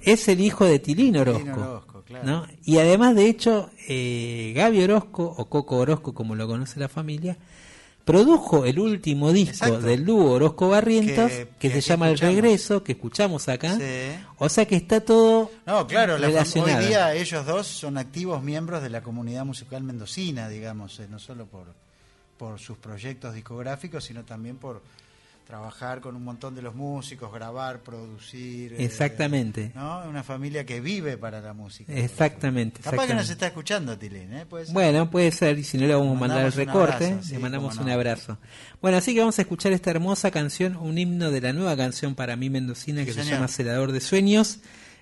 [0.03, 1.39] de- es el hijo de Tilín Orozco.
[1.45, 2.27] Tilín Orozco, claro.
[2.27, 2.47] ¿no?
[2.65, 7.37] Y además, de hecho, eh, Gaby Orozco, o Coco Orozco, como lo conoce la familia,
[8.13, 9.81] produjo el último disco Exacto.
[9.81, 12.19] del dúo Orozco Barrientos, Que- que, que se llama El.
[12.19, 13.77] Regreso, que escuchamos acá.
[13.77, 13.83] Sí.
[14.39, 16.79] O sea que está todo No, claro, la relacionado.
[16.79, 21.19] hoy día ellos dos son activos miembros de la comunidad musical mendocina, digamos, eh, no
[21.19, 21.67] solo por,
[22.39, 24.81] por sus proyectos discográficos, sino también por
[25.49, 28.75] trabajar con un montón de los músicos, grabar, producir.
[28.75, 29.73] eh, Exactamente.
[29.75, 30.03] ¿no?
[30.07, 31.91] Una familia que vive para la música.
[31.91, 32.83] Exactamente.
[32.83, 33.33] Capaz que nos exactamente.
[33.33, 34.45] está escuchando, Tilín, ¿eh?
[34.45, 34.71] Puede.
[34.73, 37.39] Bueno, puede ser, y si no le vamos a mandar el recorte, abrazo, sí, le
[37.39, 37.93] mandamos un no.
[37.95, 38.37] abrazo.
[38.83, 42.15] Bueno, así que vamos a escuchar esta hermosa canción, un himno de la nueva canción
[42.15, 43.37] para mí mendocina que Sí, se señor.
[43.39, 44.59] llama Celador de Sueños,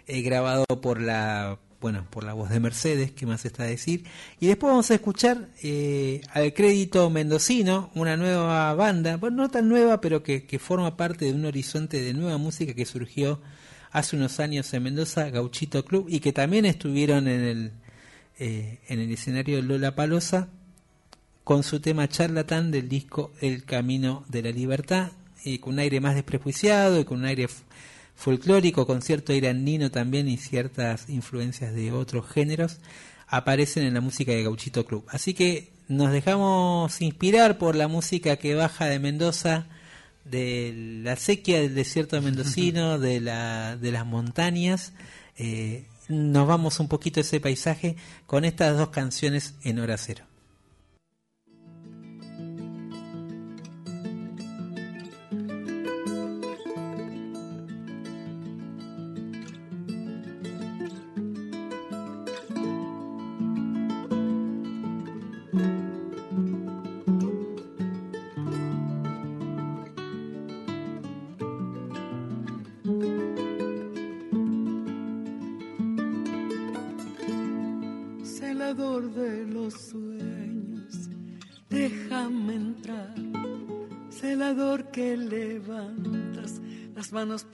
[0.07, 4.03] eh, grabado por la bueno, por la voz de Mercedes, ¿qué más está a decir?
[4.41, 9.69] Y después vamos a escuchar eh, al crédito mendocino, una nueva banda, bueno, no tan
[9.69, 13.41] nueva, pero que, que forma parte de un horizonte de nueva música que surgió
[13.93, 17.73] hace unos años en Mendoza, Gauchito Club, y que también estuvieron en el,
[18.41, 20.49] eh, en el escenario de Lola Palosa
[21.45, 25.13] con su tema charlatán del disco El Camino de la Libertad,
[25.45, 27.47] y con un aire más desprejuiciado y con un aire
[28.17, 32.79] folclórico, con cierto aire andino también y ciertas influencias de otros géneros,
[33.29, 35.05] aparecen en la música de Gauchito Club.
[35.09, 39.67] Así que nos dejamos inspirar por la música que baja de Mendoza,
[40.25, 44.93] de la sequía del desierto mendocino, de, la, de las montañas.
[45.37, 50.25] Eh, nos vamos un poquito a ese paisaje con estas dos canciones en hora cero.
[87.17, 87.45] Manos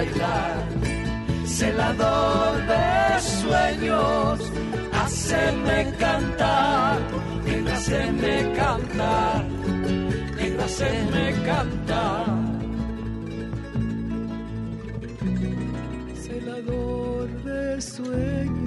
[0.00, 0.56] bailar.
[1.46, 4.40] Celador de sueños,
[5.00, 6.98] haceme cantar,
[7.44, 9.44] negro, haceme cantar,
[10.38, 12.26] negro, haceme cantar.
[16.24, 18.59] Celador de sueños.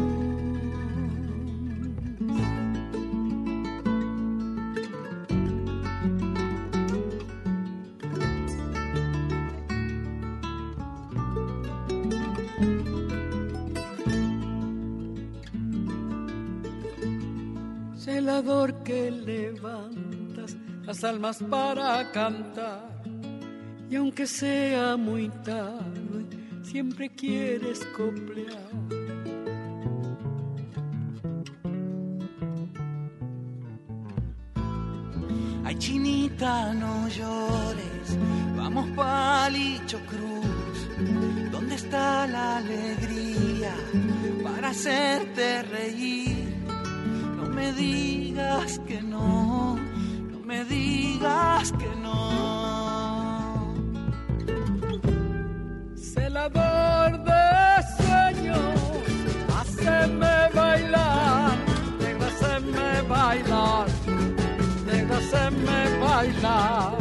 [17.96, 23.02] Celador que levantas las almas para cantar.
[23.90, 26.26] Y aunque sea muy tarde,
[26.64, 28.58] siempre quieres coplear.
[35.64, 38.18] Ay, chinita, no llores,
[38.58, 40.46] vamos palicho cruz,
[41.52, 43.74] ¿dónde está la alegría
[44.44, 46.54] para hacerte reír?
[47.38, 49.76] No me digas que no,
[50.32, 53.74] no me digas que no.
[55.96, 57.44] Celador de
[57.98, 58.60] sueños,
[59.58, 61.58] haceme bailar,
[62.28, 63.88] haceme bailar,
[65.18, 66.93] haceme bailar.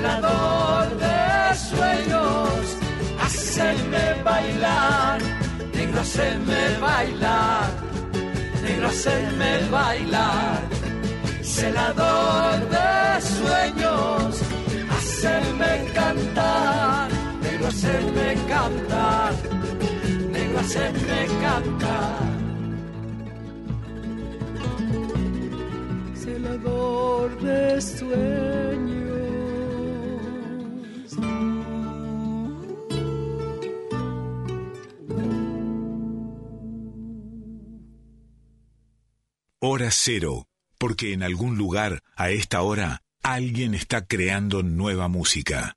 [0.00, 2.78] Celador de sueños,
[3.22, 5.20] haceme bailar,
[5.74, 7.68] negro, haceme bailar,
[8.62, 10.60] negro, haceme bailar.
[11.42, 14.40] Celador de sueños,
[14.96, 17.10] haceme cantar,
[17.42, 19.32] negro, haceme cantar,
[20.32, 22.30] negro, haceme cantar.
[26.14, 28.99] Celador de sueños.
[39.62, 40.46] Hora cero,
[40.78, 45.76] porque en algún lugar, a esta hora, alguien está creando nueva música.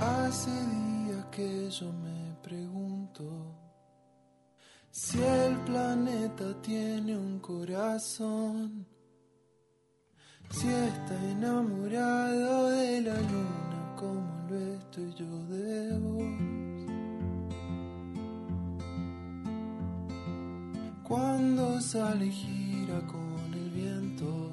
[0.00, 3.24] Hace días que yo me pregunto
[4.92, 8.86] si el planeta tiene un corazón,
[10.52, 16.60] si está enamorado de la luna como lo estoy yo de vos.
[21.02, 22.30] Cuando sale
[23.06, 24.50] con el viento,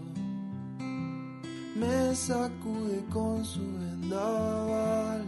[1.75, 5.25] me sacude con su vendaval.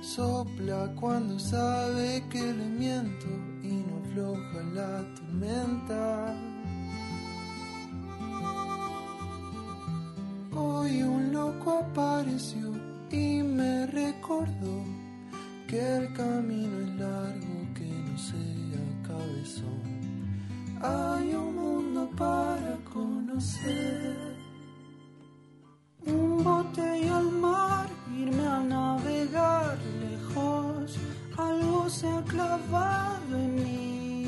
[0.00, 3.26] Sopla cuando sabe que le miento
[3.62, 6.34] y no afloja la tormenta.
[10.56, 12.72] Hoy un loco apareció
[13.10, 14.84] y me recordó
[15.66, 18.48] que el camino es largo, que no sea
[19.06, 19.87] cabezón.
[20.80, 24.36] Hay un mundo para conocer.
[26.06, 30.96] Un bote y al mar, irme a navegar lejos,
[31.36, 34.26] algo se ha clavado en mí.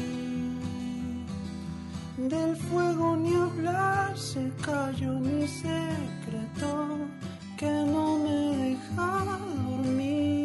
[2.16, 6.98] Del fuego ni hablar, se cayó mi secreto
[7.56, 9.24] que no me deja
[9.68, 10.39] dormir.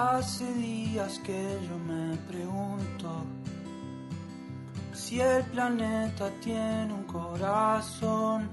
[0.00, 3.26] Hace días que yo me pregunto
[4.94, 8.48] Si el planeta tiene un corazón,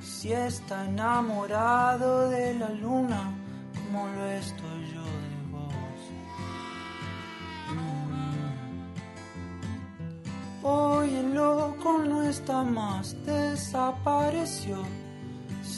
[0.00, 3.30] si está enamorado de la luna,
[3.76, 6.00] como lo estoy yo de vos.
[7.76, 8.26] Mm.
[10.64, 15.05] Hoy el loco no está más, desapareció.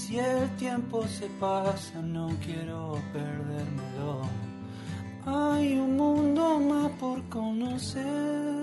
[0.08, 4.22] Si el tiempo se pasa, no quiero perdérmelo.
[5.26, 8.57] Hay un mundo más por conocer.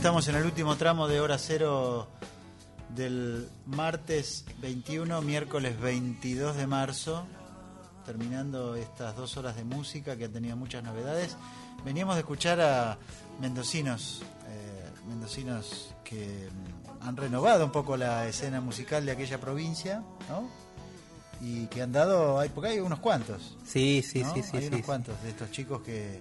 [0.00, 2.08] Estamos en el último tramo de hora cero
[2.96, 7.26] del martes 21, miércoles 22 de marzo,
[8.06, 11.36] terminando estas dos horas de música que han tenido muchas novedades.
[11.84, 12.96] Veníamos de escuchar a
[13.42, 20.02] mendocinos, eh, mendocinos que mm, han renovado un poco la escena musical de aquella provincia,
[20.30, 20.48] ¿no?
[21.42, 23.54] Y que han dado, hay, porque hay unos cuantos.
[23.66, 24.32] Sí, sí, ¿no?
[24.32, 24.56] sí, sí.
[24.56, 24.86] Hay sí, unos sí.
[24.86, 26.18] cuantos de estos chicos que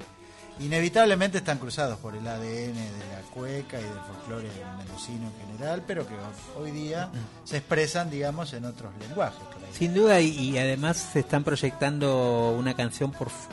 [0.60, 5.84] inevitablemente están cruzados por el ADN de la cueca y del folclore mendocino en general,
[5.88, 6.14] pero que
[6.58, 7.10] hoy día
[7.44, 9.40] se expresan, digamos, en otros lenguajes.
[9.74, 13.50] Sin duda, y, y además se están proyectando una canción por fu-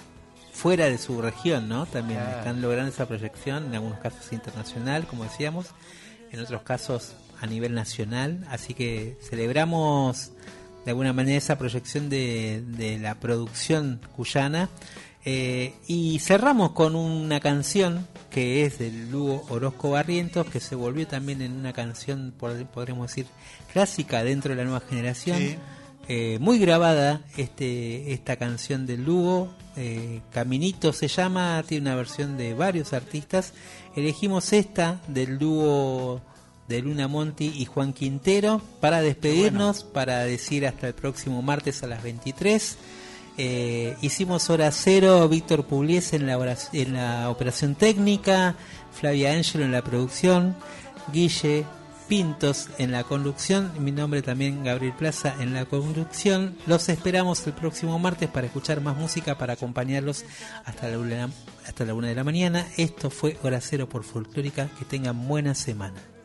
[0.52, 1.86] fuera de su región, ¿no?
[1.86, 2.38] También Claro.
[2.38, 5.66] están logrando esa proyección, en algunos casos internacional, como decíamos,
[6.32, 8.44] en otros casos a nivel nacional.
[8.50, 10.32] Así que celebramos
[10.84, 14.68] de alguna manera esa proyección de, de la producción cuyana.
[15.28, 21.08] Eh, y cerramos con una canción que es del dúo Orozco Barrientos, que se volvió
[21.08, 23.26] también en una canción, podríamos decir,
[23.72, 25.38] clásica dentro de la nueva generación.
[25.38, 25.56] Sí.
[26.08, 32.36] Eh, muy grabada este esta canción del dúo eh, Caminito se llama tiene una versión
[32.36, 33.54] de varios artistas
[33.96, 36.20] elegimos esta del dúo
[36.68, 41.88] de Luna Monti y Juan Quintero para despedirnos para decir hasta el próximo martes a
[41.88, 42.78] las 23
[43.38, 48.54] Eh, hicimos hora cero Víctor Pugliese en la, en la operación técnica
[48.92, 50.56] Flavia Ángelo en la producción
[51.12, 51.66] Guille
[52.08, 56.56] Pintos en la conducción, mi nombre también Gabriel Plaza en la conducción.
[56.64, 60.24] Los esperamos el próximo martes para escuchar más música, para acompañarlos
[60.64, 61.30] hasta la una,
[61.66, 62.64] hasta la una de la mañana.
[62.76, 64.68] Esto fue Hora Cero por Folclórica.
[64.78, 66.15] Que tengan buena semana.